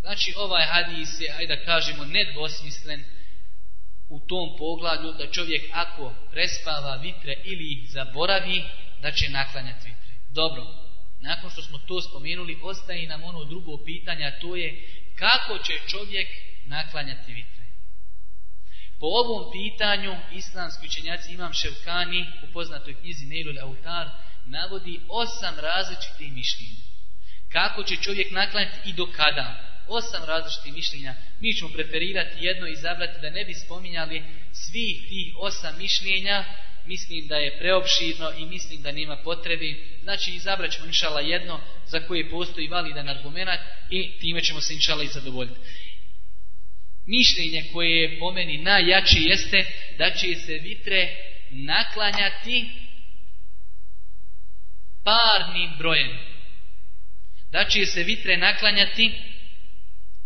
[0.00, 3.04] Znači ovaj hadis je, ajde da kažemo, nedvosmislen
[4.08, 8.64] u tom pogledu da čovjek ako prespava vitre ili ih zaboravi,
[9.02, 10.14] da će naklanjati vitre.
[10.30, 10.85] Dobro,
[11.20, 15.72] nakon što smo to spomenuli, ostaje nam ono drugo pitanje, a to je kako će
[15.88, 16.28] čovjek
[16.66, 17.56] naklanjati vitre.
[19.00, 24.08] Po ovom pitanju islamski učenjaci Imam Ševkani u poznatoj knjizi Neilul Autar
[24.46, 26.80] navodi osam različitih mišljenja.
[27.52, 29.46] Kako će čovjek naklanjati i do kada?
[29.88, 31.14] Osam različitih mišljenja.
[31.40, 36.44] Mi ćemo preferirati jedno i izabrati da ne bi spominjali svih tih osam mišljenja.
[36.86, 39.98] Mislim da je preopširno i mislim da nema potrebi.
[40.02, 43.60] Znači izabrat ćemo inšala jedno za koje postoji validan argument
[43.90, 45.60] i time ćemo se inšala i zadovoljiti
[47.06, 49.64] mišljenje koje je po meni najjači jeste
[49.98, 51.08] da će se vitre
[51.50, 52.68] naklanjati
[55.04, 56.18] parnim brojem.
[57.52, 59.12] Da će se vitre naklanjati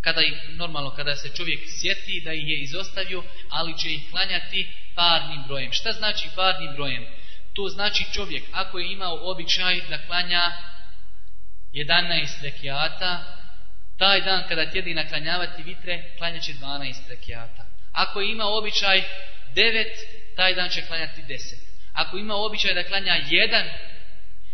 [0.01, 4.69] kada ih, normalno kada se čovjek sjeti da ih je izostavio, ali će ih klanjati
[4.95, 5.73] parnim brojem.
[5.73, 7.07] Šta znači parnim brojem?
[7.55, 10.53] To znači čovjek ako je imao običaj da klanja
[11.73, 13.25] 11 rekiata,
[13.99, 17.67] taj dan kada tjedi naklanjavati vitre, klanjaće 12 rekiata.
[17.93, 19.03] Ako je imao običaj
[19.55, 19.87] 9,
[20.37, 21.55] taj dan će klanjati 10.
[21.93, 23.69] Ako ima običaj da klanja 1,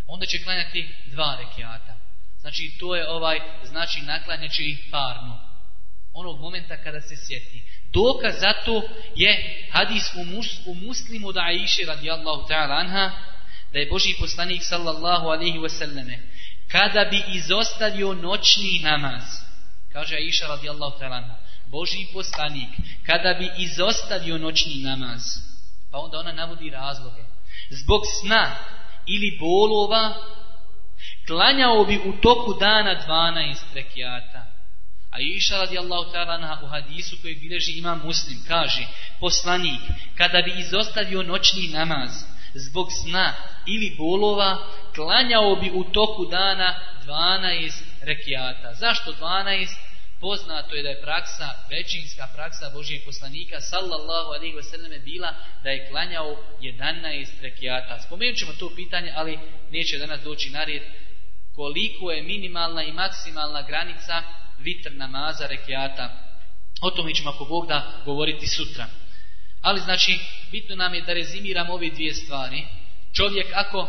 [0.06, 1.95] onda će klanjati 2 rekiata.
[2.40, 5.38] Znači, to je ovaj, znači naklanjaće ih parno.
[6.12, 7.62] Onog momenta kada se sjeti.
[7.92, 8.82] Dokaz za to
[9.16, 13.10] je hadis u, mus, u muslimu da Aisha radijallahu ta'ala anha,
[13.72, 16.18] da je Boži poslanik sallallahu alihi wasallame,
[16.68, 19.22] kada bi izostavio noćni namaz,
[19.92, 22.68] kaže Aisha radijallahu ta'ala, anha, Boži poslanik,
[23.06, 25.22] kada bi izostavio noćni namaz,
[25.90, 27.22] pa onda ona navodi razloge,
[27.70, 28.56] zbog sna
[29.06, 30.14] ili bolova,
[31.26, 34.56] klanjao bi u toku dana 12 rekiata.
[35.10, 38.86] A Iša radijallahu ta'ala u hadisu koji bileži ima muslim, kaže,
[39.20, 39.80] poslanik,
[40.16, 42.10] kada bi izostavio noćni namaz,
[42.54, 43.32] zbog sna
[43.66, 44.58] ili bolova,
[44.94, 46.74] klanjao bi u toku dana
[47.06, 48.74] 12 rekiata.
[48.74, 49.68] Zašto 12?
[50.20, 55.70] Poznato je da je praksa, većinska praksa Božijeg poslanika, sallallahu alaihi wa sallam, bila da
[55.70, 58.00] je klanjao 11 rekiata.
[58.06, 59.38] Spomenut ćemo to pitanje, ali
[59.70, 60.82] neće danas doći na red
[61.56, 64.22] koliko je minimalna i maksimalna granica
[64.58, 66.10] vitr namaza rekiata.
[66.80, 68.86] O tome ćemo ako Bog da govoriti sutra.
[69.62, 70.18] Ali znači,
[70.50, 72.66] bitno nam je da rezimiramo ove dvije stvari.
[73.16, 73.88] Čovjek ako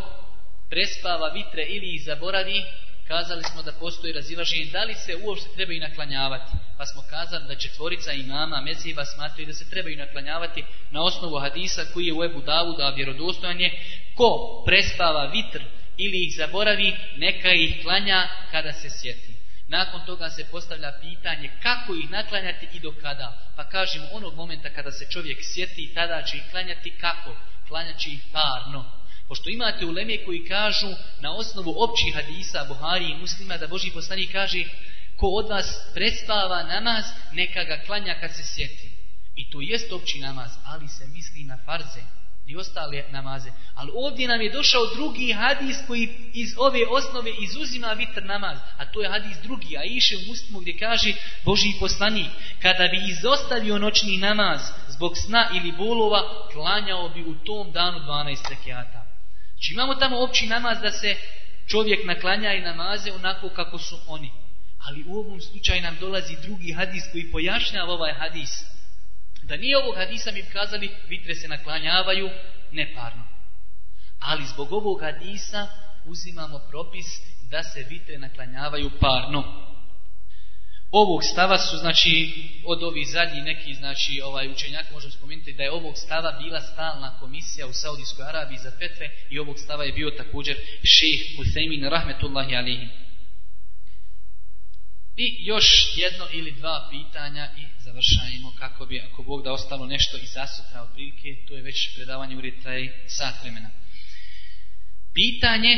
[0.69, 2.63] prespava vitre ili ih zaboravi,
[3.07, 6.51] kazali smo da postoji razilaženje da li se uopšte trebaju naklanjavati.
[6.77, 11.85] Pa smo kazali da četvorica imama Meziva smatraju da se trebaju naklanjavati na osnovu hadisa
[11.93, 13.71] koji je u Ebu Davuda vjerodostojanje.
[14.15, 15.61] Ko prespava vitr
[15.97, 19.33] ili ih zaboravi, neka ih klanja kada se sjeti.
[19.67, 23.51] Nakon toga se postavlja pitanje kako ih naklanjati i do kada.
[23.55, 27.35] Pa kažemo onog momenta kada se čovjek sjeti, tada će ih klanjati kako?
[27.67, 28.91] Klanjaći ih parno.
[29.27, 30.87] Pošto imate u Leme koji kažu
[31.19, 34.63] na osnovu općih hadisa Buhari i muslima da Boži poslanik kaže
[35.17, 38.91] ko od vas prespava namaz, neka ga klanja kad se sjeti.
[39.35, 42.17] I to jest opći namaz, ali se misli na farze
[42.47, 43.51] i ostale namaze.
[43.75, 48.57] Ali ovdje nam je došao drugi hadis koji iz ove osnove izuzima vitr namaz.
[48.77, 51.13] A to je hadis drugi, a iše u muslimu gdje kaže
[51.45, 52.31] Boži poslanik,
[52.61, 58.49] kada bi izostavio noćni namaz zbog sna ili bolova, klanjao bi u tom danu 12
[58.49, 59.05] rekiata.
[59.53, 61.15] Znači imamo tamo opći namaz da se
[61.67, 64.31] čovjek naklanja i namaze onako kako su oni.
[64.79, 68.76] Ali u ovom slučaju nam dolazi drugi hadis koji pojašnjava ovaj hadis.
[69.47, 72.29] Da nije ovog hadisa mi kazali vitre se naklanjavaju
[72.71, 73.27] neparno.
[74.19, 75.67] Ali zbog ovog hadisa
[76.05, 77.05] uzimamo propis
[77.49, 79.67] da se vitre naklanjavaju parno.
[80.91, 82.33] Ovog stava su, znači,
[82.65, 87.19] od ovih zadnjih neki, znači, ovaj učenjak možemo spomenuti da je ovog stava bila stalna
[87.19, 92.55] komisija u Saudijskoj Arabiji za fetve i ovog stava je bio također šejh Husaymin rahmetullahi
[92.55, 93.06] Alihim.
[95.17, 95.65] I još
[95.95, 100.81] jedno ili dva pitanja i završajmo kako bi, ako Bog da ostalo nešto i zasutra
[100.81, 103.69] od prilike, to je već predavanje u ritaj sat vremena.
[105.13, 105.77] Pitanje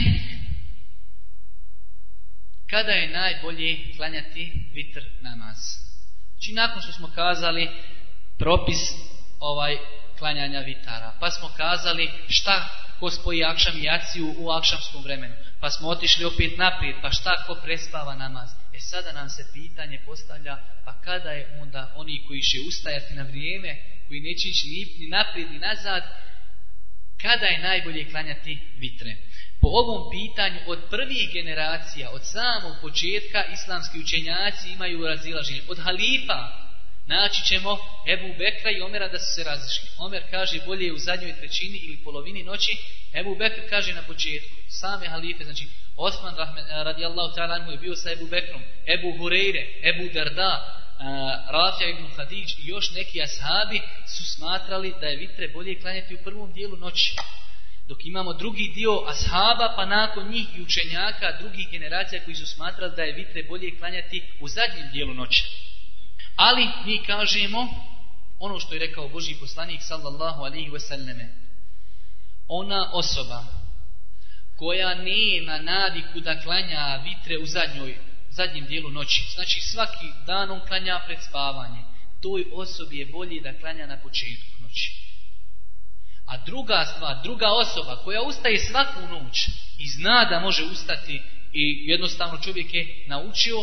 [2.70, 5.58] kada je najbolje klanjati vitr namaz.
[6.32, 7.70] Znači nakon što smo kazali
[8.38, 8.80] propis
[9.40, 9.78] ovaj
[10.18, 12.70] klanjanja vitara, pa smo kazali šta
[13.00, 17.44] ko spoji akšam i jaciju u akšamskom vremenu, pa smo otišli opet naprijed, pa šta
[17.48, 18.59] ko prespava namaz.
[18.80, 20.55] E sada nam se pitanje postavlja,
[20.86, 23.71] pa kada je onda oni koji će ustajati na vrijeme,
[24.07, 24.67] koji neće ići
[24.99, 26.03] ni naprijed ni nazad,
[27.21, 29.15] kada je najbolje klanjati vitre?
[29.61, 35.61] Po ovom pitanju od prvih generacija, od samog početka, islamski učenjaci imaju razilaženje.
[35.67, 36.68] Od halifa
[37.10, 37.78] naći ćemo
[38.14, 39.88] Ebu Bekra i Omera da su se razišli.
[39.97, 42.78] Omer kaže bolje u zadnjoj trećini ili polovini noći,
[43.14, 44.55] Ebu Bekr kaže na početku.
[44.70, 48.62] Same halife, znači Osman eh, radijallahu ta'ala je bio sa Ebu Bekrom,
[48.95, 51.03] Ebu Hureyre, Ebu Darda, eh,
[51.51, 56.24] Rafja ibn Hadidž i još neki ashabi su smatrali da je vitre bolje klanjati u
[56.24, 57.16] prvom dijelu noći.
[57.88, 62.95] Dok imamo drugi dio ashaba, pa nakon njih i učenjaka drugih generacija koji su smatrali
[62.95, 65.43] da je vitre bolje klanjati u zadnjem dijelu noći.
[66.40, 67.68] Ali mi kažemo
[68.40, 71.28] ono što je rekao Boži poslanik sallallahu alaihi wasallame.
[72.48, 73.46] Ona osoba
[74.58, 77.98] koja nema naviku da klanja vitre u zadnjoj,
[78.30, 81.84] zadnjem dijelu noći, znači svaki dan on klanja pred spavanje,
[82.22, 84.92] toj osobi je bolje da klanja na početku noći.
[86.26, 91.22] A druga stvar, druga osoba koja ustaje svaku noć i zna da može ustati
[91.54, 93.58] i jednostavno čovjek je naučio,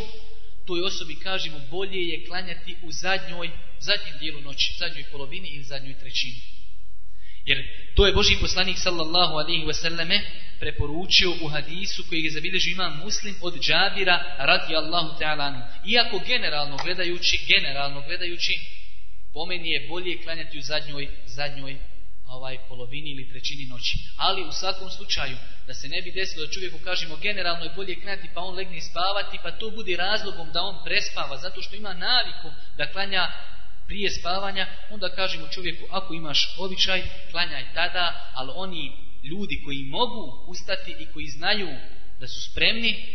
[0.66, 3.50] toj osobi kažemo bolje je klanjati u zadnjoj,
[3.80, 6.40] zadnjem dijelu noći, zadnjoj polovini ili zadnjoj trećini.
[7.44, 7.58] Jer
[7.94, 10.20] to je Boži poslanik sallallahu alaihi wasallame
[10.60, 16.76] preporučio u hadisu koji je zabilježio imam muslim od džabira radi Allahu ta'ala Iako generalno
[16.84, 18.54] gledajući, generalno gledajući,
[19.32, 21.76] pomeni je bolje klanjati u zadnjoj, zadnjoj
[22.28, 23.98] ovaj polovini ili trećini noći.
[24.16, 28.00] Ali u svakom slučaju, da se ne bi desilo da čovjeku kažemo generalno je bolje
[28.00, 31.94] klanjati pa on legne spavati, pa to bude razlogom da on prespava, zato što ima
[31.94, 33.32] naviku da klanja
[33.86, 38.92] prije spavanja, onda kažemo čovjeku ako imaš običaj, klanjaj tada, ali oni
[39.24, 41.68] ljudi koji mogu ustati i koji znaju
[42.20, 43.06] da su spremni,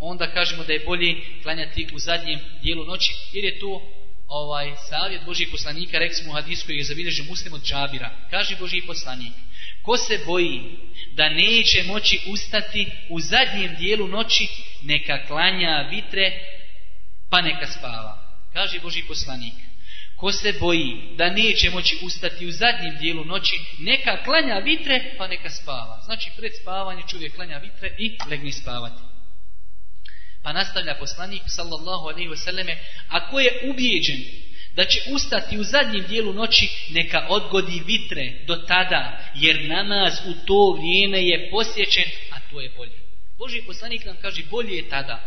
[0.00, 3.97] onda kažemo da je bolje klanjati u zadnjem dijelu noći, jer je to
[4.28, 8.10] ovaj savjet Božijeg poslanika, rekli smo u hadisu koji je zabilježio muslim od džabira.
[8.30, 9.32] Kaže Božiji poslanik,
[9.82, 10.60] ko se boji
[11.14, 14.48] da neće moći ustati u zadnjem dijelu noći,
[14.82, 16.32] neka klanja vitre,
[17.30, 18.42] pa neka spava.
[18.52, 19.54] Kaže Božiji poslanik,
[20.16, 25.26] ko se boji da neće moći ustati u zadnjem dijelu noći, neka klanja vitre, pa
[25.28, 26.00] neka spava.
[26.04, 29.17] Znači, pred spavanje čovjek klanja vitre i legni spavati.
[30.42, 32.78] Pa nastavlja poslanik sallallahu alejhi ve selleme,
[33.08, 34.20] ako je ubijeđen
[34.74, 40.46] da će ustati u zadnjem dijelu noći, neka odgodi vitre do tada, jer namaz u
[40.46, 42.98] to vrijeme je posjećen, a to je bolje.
[43.38, 45.20] Boži poslanik nam kaže bolje je tada,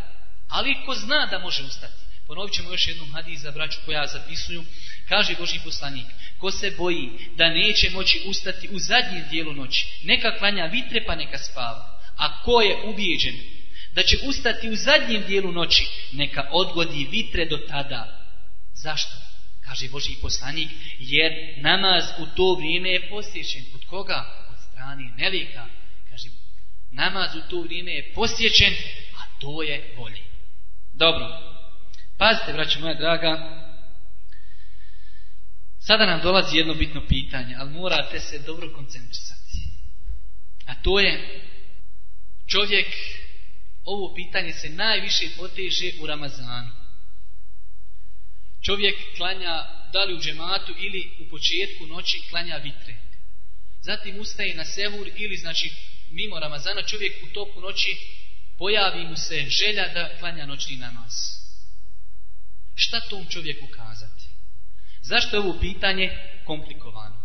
[0.49, 2.01] ali ko zna da može ustati.
[2.27, 4.63] Ponovit ćemo još jednom hadis za braću koja zapisuju.
[5.09, 6.05] Kaže Boži poslanik,
[6.39, 11.15] ko se boji da neće moći ustati u zadnjem dijelu noći, neka klanja vitre pa
[11.15, 11.99] neka spava.
[12.17, 13.60] A ko je ubijeđen
[13.95, 18.27] da će ustati u zadnjem dijelu noći, neka odgodi vitre do tada.
[18.73, 19.17] Zašto?
[19.65, 20.69] Kaže Boži poslanik,
[20.99, 23.65] jer namaz u to vrijeme je posjećen.
[23.75, 24.47] Od koga?
[24.51, 25.65] Od strane nelika.
[26.09, 26.29] Kaže,
[26.91, 28.73] namaz u to vrijeme je posjećen,
[29.17, 30.23] a to je bolje.
[30.93, 31.27] Dobro.
[32.17, 33.61] Pazite, braćo moja draga,
[35.79, 39.57] sada nam dolazi jedno bitno pitanje, ali morate se dobro koncentrisati.
[40.65, 41.41] A to je,
[42.47, 42.87] čovjek
[43.85, 46.71] ovo pitanje se najviše poteže u Ramazanu.
[48.61, 49.63] Čovjek klanja
[49.93, 52.97] da li u džematu ili u početku noći klanja vitre.
[53.81, 55.71] Zatim ustaje na sehur ili znači
[56.11, 57.97] mimo Ramazana čovjek u toku noći
[58.57, 61.11] pojavi mu se želja da klanja noćni namaz.
[62.75, 64.23] Šta tom čovjeku kazati?
[65.01, 67.21] Zašto je ovo pitanje komplikovano?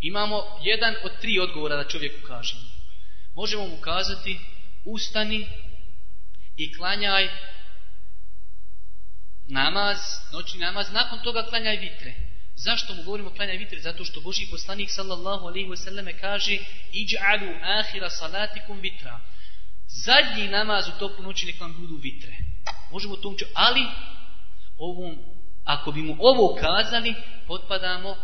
[0.00, 2.62] Imamo jedan od tri odgovora da čovjeku kažemo.
[3.34, 4.38] Možemo mu kazati
[4.86, 5.48] ustani
[6.56, 7.28] i klanjaj
[9.48, 9.98] namaz,
[10.32, 12.14] noćni namaz, nakon toga klanjaj vitre.
[12.56, 13.80] Zašto mu govorimo klanjaj vitre?
[13.80, 16.58] Zato što Boži poslanik sallallahu alaihi wasallam kaže
[16.92, 19.20] iđ'alu ahira salatikum vitra.
[19.88, 22.36] Zadnji namaz u toku noći nek vam budu vitre.
[22.90, 23.84] Možemo to učiti, ali
[24.78, 25.18] ovom,
[25.64, 27.14] ako bi mu ovo kazali,
[27.46, 28.16] potpadamo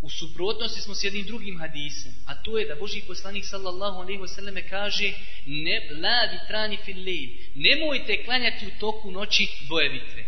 [0.00, 4.20] U suprotnosti smo s jednim drugim hadisom, a to je da Boži poslanik sallallahu alejhi
[4.20, 5.12] ve selleme kaže:
[5.46, 10.24] "Ne la vitrani fil layl." Nemojte klanjati u toku noći dvoje vitre.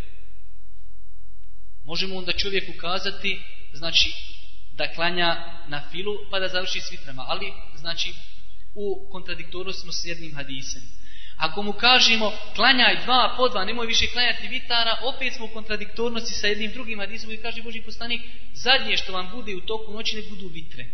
[1.84, 3.40] Možemo onda čovjeku kazati,
[3.72, 4.12] znači
[4.72, 8.14] da klanja na filu pa da završi s vitrama, ali znači
[8.74, 10.82] u kontradiktornosti smo s jednim hadisom.
[11.41, 16.34] Ako mu kažemo klanjaj dva po dva, nemoj više klanjati vitara, opet smo u kontradiktornosti
[16.34, 18.20] sa jednim drugim hadisom i kaže Boži poslanik,
[18.55, 20.84] zadnje što vam bude u toku noći ne budu vitre.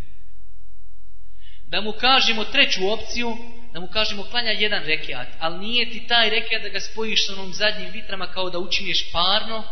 [1.66, 3.36] Da mu kažemo treću opciju,
[3.72, 7.32] da mu kažemo klanja jedan rekiat, ali nije ti taj rekiat da ga spojiš sa
[7.32, 9.64] onom zadnjim vitrama kao da učinješ parno,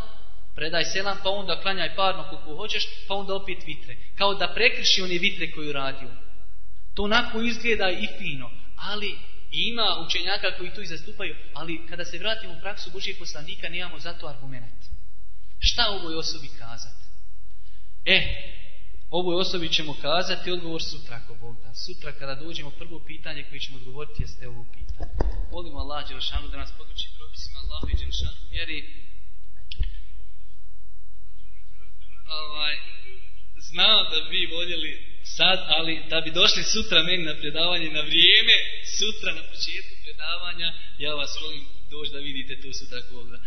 [0.54, 3.96] predaj selam, pa onda klanjaj parno koliko hoćeš, pa onda opet vitre.
[4.18, 6.08] Kao da prekriši one vitre koju radio.
[6.94, 9.18] To onako izgleda i fino, ali
[9.54, 13.98] ima učenjaka koji to i zastupaju, ali kada se vratimo u praksu Božijeg poslanika, nemamo
[13.98, 14.80] za to argument.
[15.58, 17.04] Šta ovoj osobi kazati?
[18.04, 18.18] E,
[19.10, 21.74] ovoj osobi ćemo kazati odgovor sutra, ako Bog da.
[21.74, 25.10] Sutra kada dođemo prvo pitanje koje ćemo odgovoriti jeste ovo pitanje.
[25.52, 28.78] Molimo Allah Đelšanu da nas poduči propisima Allahu i Đelšanu vjeri.
[32.28, 32.74] Ovaj,
[33.56, 38.56] znam da bi voljeli sad, ali da bi došli sutra meni na predavanje na vrijeme,
[38.98, 40.68] sutra na početku predavanja,
[40.98, 43.38] ja vas molim doći da vidite to sutra koga.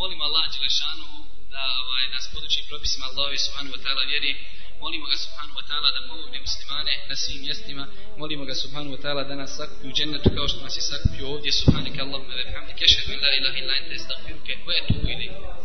[0.00, 1.06] Molim Allah Đelešanu
[1.54, 4.32] da ovaj, nas poduči propisima Allahovi subhanahu wa ta'ala vjeri.
[4.80, 7.84] Molimo ga subhanahu wa ta'ala da pomogne muslimane na svim mjestima.
[8.20, 11.28] Molimo ga subhanahu wa ta'ala da nas sakupi u džennetu kao što nas je sakupio
[11.32, 11.52] ovdje.
[11.52, 15.58] Subhanike Allahumma wa bihamdika, Ešhedu in la ilaha illa ente astaghfiruke wa etubu ilayk.